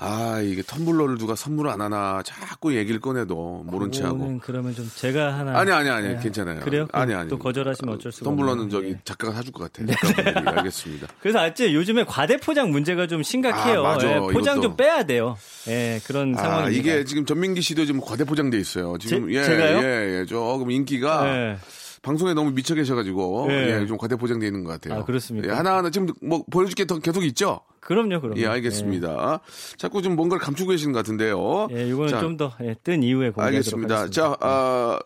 아 0.00 0.40
이게 0.40 0.62
텀블러를 0.62 1.18
누가 1.18 1.34
선물 1.34 1.68
안 1.68 1.80
하나 1.80 2.22
자꾸 2.24 2.76
얘기를 2.76 3.00
꺼내도 3.00 3.64
모른 3.66 3.90
체하고 3.90 4.38
그러면 4.42 4.72
좀 4.72 4.88
제가 4.94 5.36
하나 5.36 5.58
아니 5.58 5.72
아니 5.72 5.90
아니 5.90 6.08
네. 6.14 6.20
괜찮아요. 6.22 6.60
그래요? 6.60 6.86
아니 6.92 7.12
아니 7.14 7.28
또 7.28 7.36
거절하시면 7.36 7.94
어쩔 7.96 8.12
수가 8.12 8.30
텀블러는. 8.30 8.70
저기 8.70 8.92
네. 8.92 9.00
작가가 9.04 9.34
사줄 9.34 9.52
것 9.52 9.72
같아요. 9.72 9.92
작가분들이. 9.96 10.46
알겠습니다. 10.58 11.08
그래서 11.20 11.40
아직 11.40 11.74
요즘에 11.74 12.04
과대 12.04 12.36
포장 12.36 12.70
문제가 12.70 13.08
좀 13.08 13.24
심각해요. 13.24 13.84
아. 13.84 13.98
예, 14.04 14.18
포장 14.32 14.54
이것도. 14.58 14.60
좀 14.62 14.76
빼야 14.76 15.02
돼요. 15.02 15.36
예, 15.66 16.00
그런 16.06 16.34
아, 16.38 16.42
상황입니다. 16.42 16.78
이게 16.80 17.04
지금 17.04 17.26
전민기 17.26 17.60
씨도 17.60 17.84
지금 17.84 18.00
과대 18.00 18.24
포장돼 18.24 18.56
있어요. 18.56 18.96
지금 19.00 19.28
제- 19.28 19.34
예, 19.38 19.42
제가요? 19.42 19.78
예, 19.82 20.20
예, 20.20 20.24
조금 20.26 20.70
인기가 20.70 21.26
예. 21.28 21.58
방송에 22.02 22.34
너무 22.34 22.50
미쳐 22.52 22.74
계셔가지고 22.74 23.48
예. 23.50 23.80
예, 23.82 23.86
좀 23.86 23.96
과대 23.98 24.16
포장돼 24.16 24.46
있는 24.46 24.64
것 24.64 24.70
같아요. 24.72 25.00
아, 25.00 25.04
그렇습니까? 25.04 25.48
예, 25.48 25.52
하나하나 25.52 25.90
지금 25.90 26.08
뭐 26.22 26.44
보여줄 26.50 26.74
게 26.74 26.84
더 26.84 26.98
계속 26.98 27.24
있죠. 27.24 27.60
그럼요, 27.80 28.20
그럼요. 28.20 28.40
예, 28.40 28.46
알겠습니다. 28.46 29.40
자꾸 29.76 30.02
좀 30.02 30.16
뭔가를 30.16 30.40
감추고 30.40 30.70
계시는 30.70 30.92
것 30.92 30.98
같은데요. 31.00 31.68
예, 31.72 31.88
이거는 31.88 32.08
자, 32.08 32.20
좀더뜬 32.20 33.02
이후에 33.02 33.30
공개하도록 33.30 33.38
알겠습니다. 33.46 33.94
하겠습니다. 33.96 34.10
자, 34.10 34.36
아, 34.40 34.98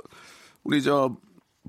우리 0.64 0.82
저 0.82 1.16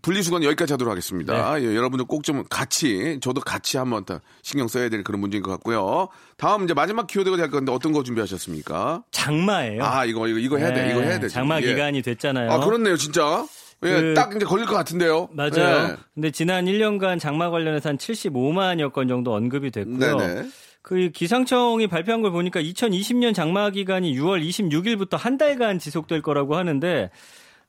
분리수거는 0.02 0.46
여기까지 0.48 0.74
하도록 0.74 0.92
하겠습니다. 0.92 1.56
네. 1.56 1.64
예, 1.66 1.76
여러분들 1.76 2.06
꼭 2.06 2.24
좀 2.24 2.44
같이 2.50 3.20
저도 3.22 3.42
같이 3.42 3.78
한번 3.78 4.06
더 4.06 4.20
신경 4.42 4.68
써야 4.68 4.90
될 4.90 5.04
그런 5.04 5.22
문제인 5.22 5.44
것 5.44 5.52
같고요. 5.52 6.10
다음 6.38 6.64
이제 6.66 6.74
마지막 6.74 7.06
키워드가 7.08 7.38
될 7.38 7.50
건데 7.50 7.72
어떤 7.72 7.92
거 7.94 8.02
준비하셨습니까? 8.04 9.04
장마예요. 9.12 9.84
아, 9.84 10.06
이거 10.06 10.28
이거 10.28 10.40
이거 10.40 10.58
해야 10.58 10.74
돼. 10.74 10.90
이거 10.92 11.02
해야 11.02 11.20
돼. 11.20 11.28
네, 11.28 11.30
장마 11.30 11.62
예. 11.62 11.68
기간이 11.68 12.02
됐잖아요. 12.02 12.52
아, 12.52 12.66
그렇네요, 12.66 12.98
진짜. 12.98 13.46
예, 13.86 14.02
그- 14.02 14.14
딱 14.16 14.36
이제 14.36 14.46
걸릴 14.46 14.66
것 14.66 14.76
같은데요. 14.76 15.30
맞아요. 15.34 15.90
예. 15.92 15.96
근데 16.14 16.32
지난 16.32 16.66
1년간 16.66 17.20
장마 17.20 17.50
관련해서 17.50 17.90
한 17.90 17.98
75만여 17.98 18.92
건 18.94 19.08
정도 19.08 19.34
언급이 19.34 19.72
됐고요. 19.72 20.18
네네. 20.18 20.50
그 20.82 21.10
기상청이 21.12 21.88
발표한 21.88 22.22
걸 22.22 22.32
보니까 22.32 22.62
2020년 22.62 23.34
장마 23.34 23.70
기간이 23.70 24.14
6월 24.20 24.46
26일부터 24.46 25.18
한 25.18 25.38
달간 25.38 25.80
지속될 25.80 26.22
거라고 26.22 26.56
하는데 26.58 27.10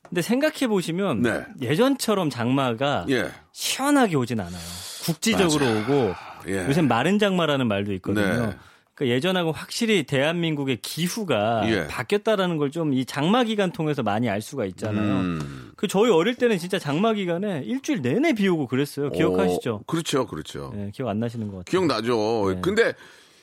근데 0.09 0.21
생각해 0.21 0.67
보시면 0.67 1.21
네. 1.21 1.43
예전처럼 1.61 2.29
장마가 2.29 3.05
예. 3.09 3.29
시원하게 3.53 4.17
오진 4.17 4.39
않아요. 4.39 4.61
국지적으로 5.05 5.65
오고 5.65 6.13
예. 6.49 6.65
요새 6.67 6.81
마른 6.81 7.17
장마라는 7.17 7.67
말도 7.67 7.93
있거든요. 7.93 8.47
네. 8.47 8.55
그러니까 8.95 9.15
예전하고 9.15 9.51
확실히 9.51 10.03
대한민국의 10.03 10.77
기후가 10.81 11.63
예. 11.69 11.87
바뀌었다라는 11.87 12.57
걸 12.57 12.71
좀 12.71 12.93
이 12.93 13.05
장마 13.05 13.43
기간 13.43 13.71
통해서 13.71 14.01
많이 14.03 14.29
알 14.29 14.41
수가 14.41 14.65
있잖아요. 14.65 15.19
음. 15.19 15.71
그 15.75 15.87
저희 15.87 16.09
어릴 16.09 16.35
때는 16.35 16.57
진짜 16.57 16.79
장마 16.79 17.13
기간에 17.13 17.61
일주일 17.65 18.01
내내 18.01 18.33
비 18.33 18.47
오고 18.47 18.67
그랬어요. 18.67 19.11
기억하시죠? 19.11 19.75
어, 19.75 19.81
그렇죠, 19.85 20.25
그렇죠. 20.27 20.71
네, 20.75 20.91
기억 20.93 21.09
안 21.09 21.19
나시는 21.19 21.47
것 21.47 21.57
같아요. 21.57 21.65
기억나죠. 21.71 22.53
네. 22.55 22.61
근데 22.61 22.93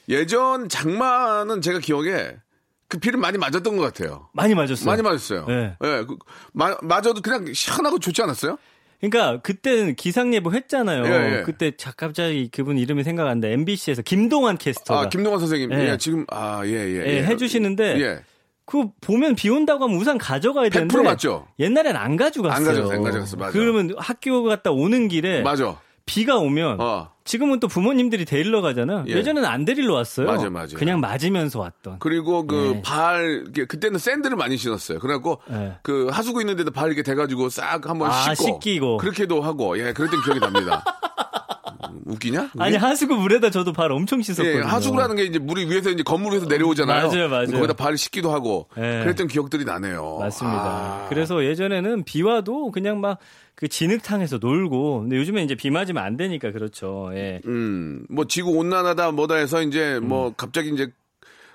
예전 0.09 0.69
장마는 0.69 1.61
제가 1.61 1.79
기억에 1.81 2.37
그 2.89 2.99
비를 2.99 3.19
많이 3.19 3.39
맞았던 3.39 3.77
것 3.77 3.83
같아요. 3.83 4.29
많이 4.33 4.55
맞았어요. 4.55 4.87
많이 4.87 5.03
맞았어요. 5.03 5.47
네. 5.47 5.77
예, 5.85 6.05
그, 6.07 6.17
마, 6.53 6.77
맞아도 6.83 7.15
그냥 7.23 7.53
시원하고 7.53 7.99
좋지 7.99 8.23
않았어요? 8.23 8.59
그러니까 9.03 9.41
그때는 9.43 9.97
기상 9.97 10.33
예보 10.33 10.53
했잖아요. 10.53 11.05
예, 11.07 11.39
예. 11.39 11.43
그때 11.43 11.73
자- 11.77 11.93
갑자기 11.93 12.49
그분 12.53 12.79
이름이 12.79 13.03
생각 13.03 13.27
안 13.27 13.41
나. 13.41 13.49
MBC에서 13.49 14.03
김동완 14.03 14.57
캐스터가 14.59 15.01
아, 15.01 15.09
김동완 15.09 15.41
선생님. 15.41 15.73
예. 15.73 15.91
예, 15.91 15.97
지금, 15.99 16.25
아, 16.31 16.63
예, 16.65 16.71
예. 16.71 17.03
예, 17.05 17.17
예. 17.19 17.25
해주시는데 17.25 18.01
예. 18.01 18.21
그 18.65 18.85
보면 19.01 19.35
비 19.35 19.51
온다고 19.51 19.85
하면 19.85 19.97
우산 19.99 20.19
가져가야 20.19 20.69
되는데 20.69 20.97
100% 20.97 21.03
맞죠? 21.03 21.49
옛날엔 21.59 21.97
안 21.97 22.17
가져갔어요. 22.17 22.57
안 22.57 22.65
가져갔어요, 22.65 22.97
안 22.97 23.03
가져갔어, 23.03 23.37
맞아. 23.37 23.53
그러면 23.53 23.93
학교 23.99 24.45
갔다 24.45 24.71
오는 24.71 25.09
길에 25.09 25.43
맞아. 25.43 25.77
비가 26.07 26.37
오면 26.37 26.81
어. 26.81 27.11
지금은 27.25 27.61
또 27.61 27.69
부모님들이 27.69 28.25
데리러 28.25 28.61
가잖아. 28.61 29.05
예. 29.09 29.13
예. 29.13 29.23
전에는 29.23 29.49
안 29.49 29.65
데리러 29.65 29.95
왔어요. 29.95 30.27
맞아요, 30.27 30.51
맞아요. 30.51 30.75
그냥 30.77 31.01
맞으면서 31.01 31.61
왔던. 31.61 31.99
그리고 32.01 32.47
그 32.47 32.73
네. 32.75 32.83
발, 32.83 33.45
그때는 33.69 33.99
샌들을 33.99 34.37
많이 34.37 34.57
신었어요. 34.57 34.99
그래갖고 34.99 35.41
네. 35.49 35.75
그 35.83 36.09
하수구 36.11 36.41
있는데도 36.43 36.71
발 36.73 36.89
이렇게 36.89 37.03
대가지고 37.03 37.49
싹 37.49 37.89
한번 37.89 38.11
아, 38.11 38.35
씻고. 38.35 38.55
씻기고. 38.61 38.97
그렇게도 38.99 39.41
하고. 39.43 39.79
예, 39.79 39.93
그랬던 39.93 40.23
기억이 40.25 40.41
납니다. 40.41 40.83
음, 41.91 42.01
웃기냐? 42.07 42.49
그게? 42.53 42.63
아니 42.65 42.77
하수구 42.77 43.15
물에다 43.15 43.51
저도 43.51 43.73
발 43.73 43.93
엄청 43.93 44.21
씻었거든요. 44.21 44.59
예, 44.59 44.63
하수구라는 44.63 45.15
게 45.17 45.25
이제 45.25 45.39
물이 45.39 45.67
위에서 45.71 45.91
이제 45.91 46.03
건물 46.03 46.33
위에서 46.33 46.47
내려오잖아요. 46.47 47.07
맞아요, 47.09 47.29
맞아요. 47.29 47.47
거기다 47.53 47.75
발을 47.75 47.97
씻기도 47.97 48.33
하고. 48.33 48.69
예. 48.79 49.01
그랬던 49.05 49.29
기억들이 49.29 49.65
나네요. 49.65 50.19
맞습니다. 50.19 50.59
아. 50.59 51.07
그래서 51.09 51.45
예전에는 51.45 52.03
비 52.03 52.23
와도 52.23 52.73
그냥 52.73 53.01
막 53.01 53.19
그 53.63 53.69
진흙탕에서 53.69 54.39
놀고 54.39 55.03
근데 55.03 55.17
요즘에 55.19 55.45
이제 55.45 55.55
비 55.55 55.71
맞으면 55.71 56.03
안 56.03 56.17
되니까 56.17 56.51
그렇죠. 56.51 57.13
예. 57.15 57.41
음, 57.47 58.05
뭐 58.11 58.25
지구 58.27 58.51
온난화다 58.59 59.13
뭐다 59.13 59.37
해서 59.37 59.63
이제 59.63 59.99
음. 59.99 60.09
뭐 60.09 60.35
갑자기 60.37 60.71
이제 60.75 60.91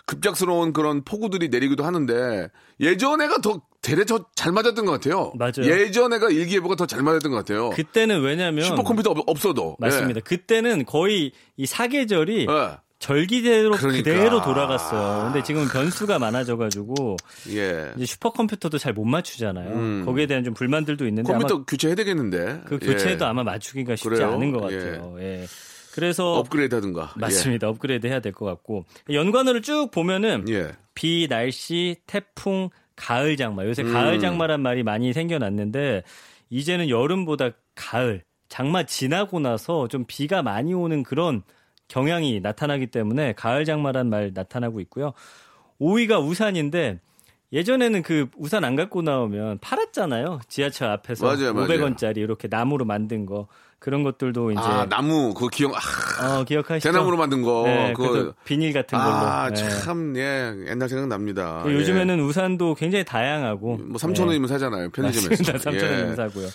급작스러운 0.06 0.72
그런 0.72 1.04
폭우들이 1.04 1.50
내리기도 1.50 1.84
하는데 1.84 2.50
예전에가 2.80 3.41
더 3.41 3.62
되레 3.82 4.06
더잘 4.06 4.54
맞았던 4.54 4.86
것 4.86 4.91
같아요. 4.93 5.34
맞아요. 5.36 5.65
예전에가 5.70 6.30
일기예보가 6.30 6.76
더 6.78 6.86
잘 6.86 7.04
맞았던 7.04 7.30
것 7.30 7.39
같아요. 7.39 7.72
그때는 7.72 8.22
왜냐면 8.22 8.63
슈퍼컴퓨터 8.63 9.12
없- 9.12 9.24
없어도. 9.28 9.76
맞습니다. 9.78 10.22
그때는 10.22 10.86
거의 10.86 11.34
이 11.58 11.65
사계절이 11.65 12.48
예. 12.50 12.78
예. 13.08 13.13
절기대로 13.13 13.72
그러니까. 13.72 14.04
그대로 14.12 14.41
돌아갔어요. 14.41 15.26
근데 15.26 15.43
지금 15.43 15.67
변수가 15.67 16.20
많아져가지고 16.20 17.17
예. 17.52 17.91
이제 17.96 18.06
슈퍼컴퓨터도 18.06 18.78
잘 18.78 18.93
못 18.93 19.06
맞추잖아요. 19.06 19.74
음. 19.74 20.04
거기에 20.06 20.26
대한 20.26 20.43
좀 20.43 20.54
불만들도 20.54 21.06
있는데 21.08 21.32
컴퓨터 21.32 21.63
교체해야 21.65 21.96
되겠는데. 21.96 22.62
그 22.65 22.80
교체도 22.80 23.26
예. 23.26 23.30
아마 23.30 23.43
맞추기가 23.43 23.96
쉽지 23.96 24.10
그래요? 24.10 24.32
않은 24.34 24.52
것 24.52 24.62
같아요. 24.62 25.15
예. 25.20 25.46
그래서 25.93 26.34
업그레이드 26.36 26.76
하든가. 26.76 27.13
맞습니다. 27.15 27.70
업그레이드 27.70 28.06
해야 28.08 28.20
될 28.20 28.32
것 28.32 28.46
같고 28.46 28.86
연관어를 29.12 29.62
쭉 29.62 29.89
보면은 29.91 30.46
예. 30.50 30.54
예. 30.54 30.72
비, 30.96 31.28
날씨, 31.30 31.98
태풍, 32.08 32.70
가을 32.96 33.38
장마. 33.38 33.65
요새 33.65 33.84
음. 33.84 33.93
가을 33.93 34.20
장마란 34.20 34.62
말이 34.62 34.82
많이 34.84 35.13
생겨났는데 35.13 36.04
이제는 36.50 36.89
여름보다 36.89 37.52
가을, 37.76 38.24
장마 38.50 38.84
지나고 38.84 39.39
나서 39.39 39.88
좀 39.88 40.06
비가 40.08 40.41
많이 40.41 40.74
오는 40.74 41.04
그런 41.04 41.43
경향이 41.88 42.39
나타나기 42.41 42.88
때문에 42.88 43.34
가을 43.34 43.65
장마란 43.65 44.10
말 44.10 44.32
나타나고 44.34 44.80
있고요. 44.82 45.13
5위가 45.80 46.26
우산인데 46.26 47.00
예전에는 47.54 48.02
그 48.02 48.28
우산 48.38 48.65
안 48.65 48.76
갖고 48.76 49.02
나오면 49.02 49.60
팔았잖아요. 49.60 50.41
지하철 50.50 50.89
앞에서 50.89 51.26
맞아요, 51.26 51.54
맞아요. 51.54 51.67
500원짜리 51.67 52.17
이렇게 52.17 52.47
나무로 52.50 52.84
만든 52.84 53.26
거 53.26 53.47
그런 53.80 54.04
것들도 54.04 54.52
이제 54.52 54.60
아, 54.60 54.88
나무, 54.89 55.34
그거 55.36 55.47
기억, 55.50 55.73
아, 55.76 56.39
어, 56.39 56.43
기억하시죠? 56.43 56.91
대나무로 56.91 57.15
만든 57.15 57.43
거. 57.43 57.63
네, 57.65 57.93
그거. 57.93 58.34
비닐 58.43 58.73
같은 58.73 58.97
걸로. 58.97 59.12
아, 59.12 59.50
네. 59.50 59.56
참, 59.56 60.17
예, 60.17 60.52
옛날 60.67 60.89
생각 60.89 61.08
납니다. 61.08 61.62
그 61.63 61.71
요즘에는 61.71 62.19
우산도 62.19 62.73
굉장히 62.73 63.06
다양하고. 63.06 63.78
뭐 63.78 63.97
3천 63.97 64.26
원이면 64.26 64.47
사잖아요, 64.47 64.89
편의점에서. 64.89 65.30
맞습니다. 65.30 65.69
3천 65.69 65.84
원이면 65.84 66.12
예. 66.12 66.15
사고요. 66.15 66.47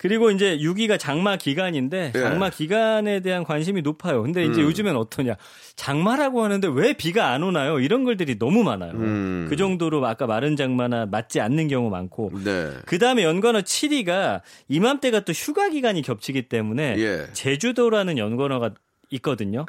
그리고 0.00 0.30
이제 0.30 0.56
6위가 0.56 0.98
장마 0.98 1.36
기간인데 1.36 2.12
예. 2.14 2.18
장마 2.18 2.48
기간에 2.48 3.20
대한 3.20 3.44
관심이 3.44 3.82
높아요. 3.82 4.22
근데 4.22 4.46
이제 4.46 4.62
음. 4.62 4.66
요즘엔 4.68 4.96
어떠냐? 4.96 5.34
장마라고 5.76 6.42
하는데 6.42 6.66
왜 6.72 6.94
비가 6.94 7.32
안 7.32 7.42
오나요? 7.42 7.78
이런 7.80 8.04
글들이 8.04 8.38
너무 8.38 8.64
많아요. 8.64 8.92
음. 8.92 9.46
그 9.50 9.56
정도로 9.56 10.06
아까 10.06 10.26
마른 10.26 10.56
장마나 10.56 11.04
맞지 11.04 11.42
않는 11.42 11.68
경우 11.68 11.90
많고. 11.90 12.32
네. 12.42 12.70
그 12.86 12.98
다음에 12.98 13.24
연관어 13.24 13.60
7위가 13.60 14.40
이맘때가 14.68 15.20
또 15.20 15.34
휴가 15.34 15.68
기간이 15.68 16.00
겹치기 16.00 16.48
때문에 16.48 16.94
예. 16.96 17.26
제주도라는 17.34 18.16
연관어가 18.16 18.70
있거든요. 19.10 19.66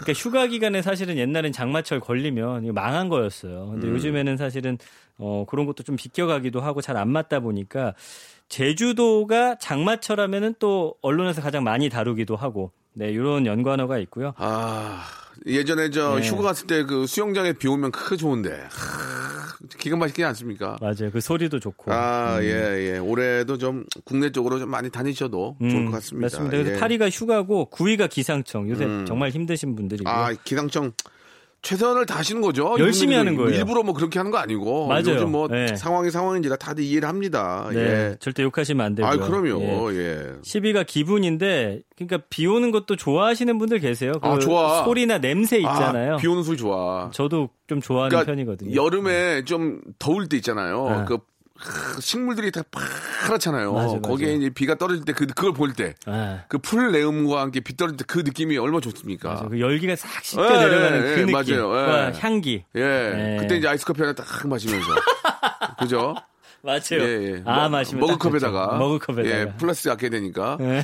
그러니까 0.00 0.12
휴가 0.14 0.46
기간에 0.46 0.80
사실은 0.80 1.18
옛날엔 1.18 1.52
장마철 1.52 2.00
걸리면 2.00 2.64
이거 2.64 2.72
망한 2.72 3.10
거였어요. 3.10 3.72
근데 3.72 3.88
음. 3.88 3.92
요즘에는 3.92 4.38
사실은 4.38 4.78
어 5.18 5.44
그런 5.46 5.66
것도 5.66 5.82
좀 5.82 5.96
비껴가기도 5.96 6.62
하고 6.62 6.80
잘 6.80 6.96
안 6.96 7.10
맞다 7.10 7.40
보니까 7.40 7.92
제주도가 8.50 9.56
장마철 9.58 10.20
하면은 10.20 10.54
또 10.58 10.94
언론에서 11.00 11.40
가장 11.40 11.64
많이 11.64 11.88
다루기도 11.88 12.36
하고 12.36 12.72
네, 12.92 13.08
이런 13.10 13.46
연관어가 13.46 13.98
있고요. 14.00 14.34
아, 14.36 15.04
예전에 15.46 15.88
저 15.90 16.16
네. 16.18 16.26
휴가 16.28 16.42
갔을 16.42 16.66
때 16.66 16.82
그 16.82 17.06
수영장에 17.06 17.54
비 17.54 17.68
오면 17.68 17.92
크게 17.92 18.16
좋은데. 18.16 18.50
하, 18.50 19.66
기가 19.78 19.96
막히지 19.96 20.24
않습니까? 20.24 20.76
맞아요. 20.80 21.10
그 21.12 21.20
소리도 21.20 21.60
좋고. 21.60 21.92
아, 21.92 22.38
음. 22.38 22.42
예, 22.42 22.94
예. 22.94 22.98
올해도 22.98 23.56
좀 23.56 23.84
국내 24.04 24.30
쪽으로 24.32 24.58
좀 24.58 24.68
많이 24.68 24.90
다니셔도 24.90 25.56
좋을 25.60 25.70
음, 25.70 25.84
것 25.86 25.92
같습니다. 25.92 26.24
맞습니다. 26.24 26.50
그래서 26.56 26.72
예. 26.72 26.76
8위가 26.78 27.08
휴가고 27.10 27.70
9위가 27.72 28.10
기상청. 28.10 28.68
요새 28.68 28.84
음. 28.84 29.06
정말 29.06 29.30
힘드신 29.30 29.76
분들이고요. 29.76 30.12
아, 30.12 30.32
기상청 30.44 30.92
최선을 31.62 32.06
다하시는 32.06 32.40
거죠. 32.40 32.74
열심히 32.78 33.14
하는 33.14 33.36
거예요. 33.36 33.50
일부러 33.54 33.82
뭐 33.82 33.92
그렇게 33.94 34.18
하는 34.18 34.30
거 34.30 34.38
아니고. 34.38 34.86
맞아요. 34.88 35.02
요즘 35.06 35.30
뭐 35.30 35.46
네. 35.48 35.76
상황이 35.76 36.10
상황인지라 36.10 36.56
다들 36.56 36.82
이해를 36.84 37.08
합니다. 37.08 37.68
네, 37.72 37.78
예. 37.78 38.16
절대 38.18 38.42
욕하시면 38.42 38.84
안 38.84 38.94
되고요. 38.94 39.12
아, 39.12 39.16
그럼요. 39.16 39.92
예. 39.92 39.98
예. 39.98 40.32
10위가 40.42 40.86
기분인데, 40.86 41.82
그러니까 41.96 42.26
비 42.30 42.46
오는 42.46 42.70
것도 42.70 42.96
좋아하시는 42.96 43.58
분들 43.58 43.78
계세요. 43.80 44.12
그 44.22 44.26
아, 44.26 44.38
좋아. 44.38 44.84
소리나 44.84 45.18
냄새 45.18 45.58
있잖아요. 45.58 46.14
아, 46.14 46.16
비 46.16 46.26
오는 46.28 46.42
소리 46.42 46.56
좋아. 46.56 47.10
저도 47.12 47.50
좀 47.66 47.80
좋아하는 47.80 48.08
그러니까 48.08 48.32
편이거든요. 48.32 48.74
여름에 48.74 49.44
좀 49.44 49.80
더울 49.98 50.28
때 50.28 50.36
있잖아요. 50.38 50.88
네. 50.88 51.04
그 51.06 51.14
하, 51.14 51.18
식물들이 52.00 52.50
다 52.50 52.62
파랗잖아요. 52.70 53.72
맞아, 53.72 53.86
맞아. 53.94 54.00
거기에 54.00 54.34
이제 54.34 54.50
비가 54.50 54.74
떨어질 54.76 55.04
때 55.04 55.12
그, 55.12 55.26
그걸 55.26 55.52
볼 55.52 55.72
때. 55.72 55.94
아, 56.06 56.44
그풀 56.48 56.92
내음과 56.92 57.40
함께 57.40 57.60
비 57.60 57.76
떨어질 57.76 57.96
때 57.96 58.04
그 58.10 58.20
느낌이 58.20 58.56
얼마나 58.58 58.80
좋습니까? 58.80 59.28
맞아. 59.28 59.44
그 59.48 59.60
열기가 59.60 59.94
싹 59.94 60.08
씻겨 60.24 60.44
예, 60.44 60.58
내려가는 60.66 60.98
예, 60.98 61.02
그 61.02 61.20
예, 61.20 61.24
느낌. 61.26 61.32
맞아요. 61.32 61.68
와, 61.68 62.06
예. 62.08 62.12
향기. 62.18 62.64
예. 62.74 62.80
네. 62.80 63.36
그때 63.40 63.56
이제 63.56 63.68
아이스 63.68 63.84
커피 63.84 64.00
하나 64.00 64.12
딱 64.14 64.26
마시면서. 64.48 64.88
그죠? 65.78 66.14
맞아요. 66.62 67.00
예, 67.00 67.32
예. 67.36 67.42
아, 67.44 67.60
뭐, 67.60 67.68
마시면 67.70 68.06
딱 68.06 68.12
머그컵에다가. 68.12 68.78
머그컵에다가. 68.78 69.28
예, 69.40 69.52
플라스틱 69.56 69.90
아껴야 69.90 70.10
되니까. 70.10 70.56
네. 70.60 70.82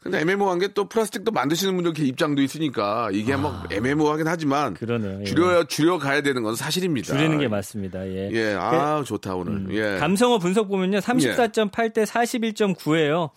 근데 0.00 0.20
애매모호한 0.20 0.58
게 0.58 0.68
또 0.74 0.88
플라스틱도 0.88 1.32
만드시는 1.32 1.74
분들 1.76 1.98
입장도 2.06 2.42
있으니까 2.42 3.08
이게 3.12 3.34
뭐 3.36 3.52
애매모호하긴 3.70 4.28
하지만 4.28 4.72
아. 4.72 4.74
그러네요. 4.78 5.20
예. 5.20 5.24
줄여 5.24 5.64
줄여 5.64 5.98
가야 5.98 6.20
되는 6.20 6.42
건 6.42 6.54
사실입니다. 6.54 7.14
줄이는 7.16 7.38
게 7.38 7.48
맞습니다. 7.48 8.06
예. 8.06 8.30
예, 8.32 8.54
아 8.58 9.02
좋다 9.04 9.34
오늘. 9.34 9.74
예. 9.74 9.98
감성어 9.98 10.38
분석 10.38 10.68
보면요. 10.68 10.98
34.8대 10.98 12.04
41.9예요. 12.04 13.30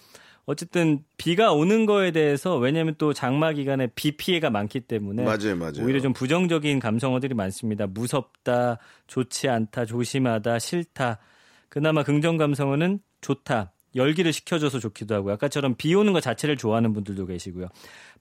어쨌든 0.46 1.04
비가 1.18 1.54
오는 1.54 1.86
거에 1.86 2.12
대해서 2.12 2.58
왜냐하면 2.58 2.96
또 2.98 3.14
장마 3.14 3.54
기간에 3.54 3.88
비 3.96 4.18
피해가 4.18 4.50
많기 4.50 4.82
때문에 4.82 5.24
맞아요, 5.24 5.56
맞아요. 5.56 5.84
오히려 5.86 6.02
좀 6.02 6.14
부정적인 6.14 6.80
감성어들이 6.80 7.34
많습니다. 7.36 7.88
무섭다, 7.88 8.80
좋지 9.08 9.48
않다, 9.50 9.86
조심하다, 9.86 10.60
싫다. 10.60 11.20
그나마 11.72 12.04
긍정 12.04 12.36
감성어는 12.38 13.00
좋다. 13.22 13.72
열기를 13.96 14.32
식혀줘서 14.32 14.80
좋기도 14.80 15.16
하고요. 15.16 15.34
아까처럼 15.34 15.76
비 15.78 15.94
오는 15.96 16.14
것 16.14 16.22
자체를 16.22 16.56
좋아하는 16.56 16.94
분들도 16.94 17.26
계시고요. 17.26 17.68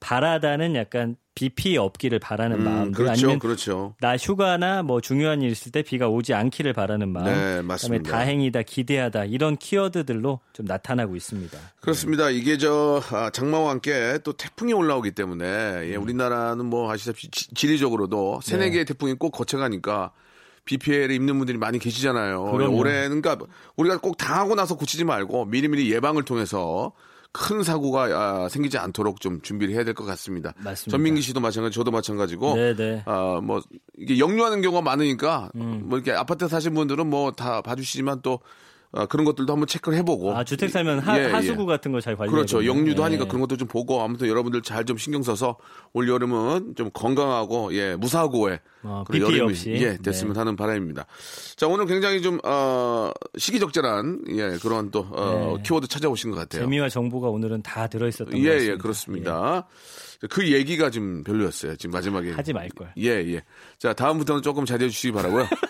바라다는 0.00 0.74
약간 0.74 1.16
비 1.34 1.48
피해 1.48 1.76
없기를 1.78 2.18
바라는 2.18 2.58
음, 2.58 2.64
마음들 2.64 2.92
그렇죠, 3.04 3.12
아니면 3.12 3.38
그렇죠. 3.38 3.94
나 4.00 4.16
휴가나 4.16 4.82
뭐 4.82 5.00
중요한 5.00 5.42
일 5.42 5.50
있을 5.50 5.70
때 5.72 5.82
비가 5.82 6.08
오지 6.08 6.34
않기를 6.34 6.72
바라는 6.72 7.08
마음. 7.10 7.24
네, 7.26 7.32
그다음에 7.32 7.62
맞습니다. 7.62 8.10
다행이다, 8.10 8.62
기대하다 8.62 9.26
이런 9.26 9.56
키워드들로 9.56 10.40
좀 10.52 10.66
나타나고 10.66 11.14
있습니다. 11.16 11.56
그렇습니다. 11.80 12.30
이게 12.30 12.56
저 12.58 13.00
아, 13.12 13.30
장마와 13.30 13.70
함께 13.70 14.18
또 14.24 14.32
태풍이 14.32 14.72
올라오기 14.72 15.12
때문에 15.12 15.46
예, 15.90 15.96
우리나라는 15.96 16.66
뭐 16.66 16.90
아시다시피 16.92 17.30
지- 17.30 17.54
지리적으로도 17.54 18.40
세네 18.42 18.66
네. 18.66 18.70
개의 18.70 18.84
태풍이 18.86 19.14
꼭 19.14 19.30
거쳐가니까 19.30 20.12
비 20.70 20.78
피해를 20.78 21.12
입는 21.16 21.36
분들이 21.38 21.58
많이 21.58 21.78
계시잖아요. 21.80 22.52
그럼요. 22.52 22.76
올해는 22.76 23.20
그러니까 23.22 23.44
우리가 23.76 23.98
꼭 23.98 24.16
당하고 24.16 24.54
나서 24.54 24.76
고치지 24.76 25.04
말고 25.04 25.46
미리미리 25.46 25.90
예방을 25.92 26.22
통해서 26.22 26.92
큰 27.32 27.62
사고가 27.64 28.04
아, 28.44 28.48
생기지 28.48 28.78
않도록 28.78 29.20
좀 29.20 29.40
준비를 29.40 29.74
해야 29.74 29.82
될 29.84 29.94
것 29.94 30.04
같습니다. 30.04 30.52
맞습니다. 30.58 30.90
전민기 30.90 31.22
씨도 31.22 31.40
마찬가지, 31.40 31.74
저도 31.74 31.90
마찬가지고, 31.92 32.54
네네. 32.54 33.02
아, 33.06 33.40
뭐 33.42 33.60
이게 33.98 34.18
역류하는 34.18 34.62
경우가 34.62 34.82
많으니까 34.82 35.50
음. 35.56 35.82
뭐 35.86 35.98
이렇게 35.98 36.12
아파트 36.12 36.46
사신 36.48 36.74
분들은 36.74 37.08
뭐 37.08 37.32
다 37.32 37.62
봐주시지만 37.62 38.22
또 38.22 38.40
아, 38.92 39.06
그런 39.06 39.24
것들도 39.24 39.52
한번 39.52 39.66
체크를 39.68 39.96
해보고. 39.98 40.36
아 40.36 40.42
주택 40.42 40.68
살면 40.70 40.98
하, 40.98 41.16
예, 41.18 41.26
예. 41.26 41.30
하수구 41.30 41.64
같은 41.66 41.92
거 41.92 42.00
잘 42.00 42.16
관리해야 42.16 42.34
그렇죠. 42.34 42.64
역류도 42.66 43.02
예. 43.02 43.04
하니까 43.04 43.26
그런 43.26 43.40
것도 43.40 43.56
좀 43.56 43.68
보고 43.68 44.02
아무튼 44.02 44.26
여러분들 44.26 44.62
잘 44.62 44.84
좀 44.84 44.96
신경 44.98 45.22
써서 45.22 45.56
올 45.92 46.08
여름은 46.08 46.74
좀 46.76 46.90
건강하고 46.92 47.72
예 47.74 47.94
무사고에 47.96 48.58
그런 48.82 49.04
피해 49.10 49.22
여름이 49.22 49.40
없이. 49.42 49.70
예 49.72 49.96
됐으면 49.98 50.32
네. 50.32 50.38
하는 50.40 50.56
바람입니다. 50.56 51.06
자 51.56 51.68
오늘 51.68 51.86
굉장히 51.86 52.20
좀 52.22 52.38
어, 52.44 53.12
시기적절한 53.36 54.24
예 54.30 54.58
그런 54.62 54.90
또 54.90 55.06
어, 55.12 55.54
네. 55.56 55.62
키워드 55.62 55.86
찾아오신 55.86 56.30
것 56.30 56.36
같아요. 56.38 56.62
재미와 56.62 56.88
정보가 56.88 57.28
오늘은 57.28 57.62
다 57.62 57.86
들어있었던 57.86 58.32
것 58.32 58.38
예, 58.40 58.48
같습니다. 58.48 58.72
예, 58.72 58.76
그렇습니다. 58.76 59.66
그 60.28 60.50
얘기가 60.52 60.90
좀 60.90 61.22
별로였어요. 61.24 61.76
지금 61.76 61.92
마지막에. 61.92 62.32
하지 62.32 62.52
말 62.52 62.68
걸. 62.70 62.92
예, 62.98 63.08
예. 63.32 63.42
자, 63.78 63.92
다음부터는 63.94 64.42
조금 64.42 64.66
자제해 64.66 64.90
주시기 64.90 65.12
바라고요. 65.12 65.46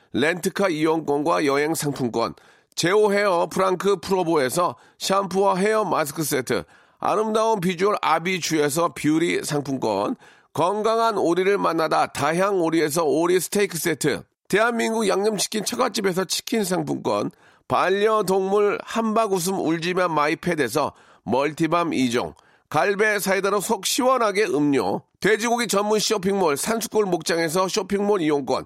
렌트카 0.13 0.69
이용권과 0.69 1.45
여행 1.45 1.73
상품권, 1.73 2.33
제오 2.75 3.11
헤어 3.13 3.47
프랑크 3.47 3.97
프로보에서 3.97 4.75
샴푸와 4.99 5.55
헤어 5.55 5.83
마스크 5.85 6.23
세트, 6.23 6.63
아름다운 6.99 7.59
비주얼 7.59 7.95
아비주에서 8.01 8.93
뷰리 8.93 9.43
상품권, 9.43 10.15
건강한 10.53 11.17
오리를 11.17 11.57
만나다 11.57 12.07
다향 12.07 12.61
오리에서 12.61 13.03
오리 13.03 13.39
스테이크 13.39 13.77
세트, 13.77 14.23
대한민국 14.47 15.07
양념치킨 15.07 15.63
처갓집에서 15.63 16.25
치킨 16.25 16.63
상품권, 16.63 17.31
반려동물 17.67 18.79
한바구음 18.83 19.59
울지마 19.59 20.09
마이펫에서 20.09 20.91
멀티밤 21.23 21.91
2종, 21.91 22.33
갈배 22.69 23.19
사이다로 23.19 23.61
속 23.61 23.85
시원하게 23.85 24.45
음료, 24.45 25.01
돼지고기 25.21 25.67
전문 25.67 25.99
쇼핑몰 25.99 26.57
산수골 26.57 27.05
목장에서 27.05 27.67
쇼핑몰 27.67 28.21
이용권, 28.21 28.65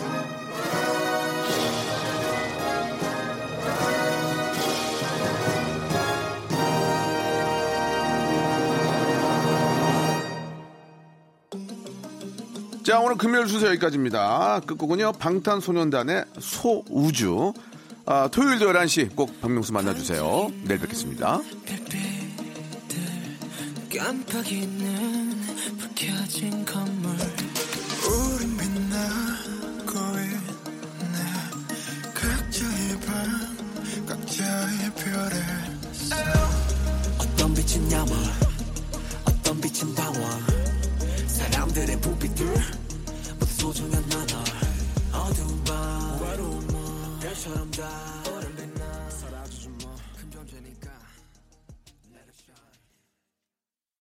자, 12.83 12.99
오늘 12.99 13.15
금요일 13.15 13.47
순서 13.47 13.67
여기까지입니다. 13.67 14.61
끝곡은요, 14.65 15.13
방탄소년단의 15.13 16.25
소우주. 16.39 17.53
아, 18.07 18.27
토요일도 18.31 18.71
11시 18.71 19.15
꼭 19.15 19.39
박명수 19.39 19.71
만나주세요. 19.71 20.51
내일 20.63 20.79
뵙겠습니다. 20.79 21.41
어떤 37.19 37.53
빛은 37.53 37.91
야물 37.91 38.15
어떤 39.25 39.61
빛은 39.61 39.93
다원 39.93 40.60
사람들의 41.41 41.99
부비들 42.01 42.45
모두 43.39 43.45
소중한 43.45 44.03
나널 44.09 44.43
어두운 45.11 45.63
밤 45.63 46.21
외로움은 46.21 47.19
별처럼 47.19 47.71
다 47.71 48.20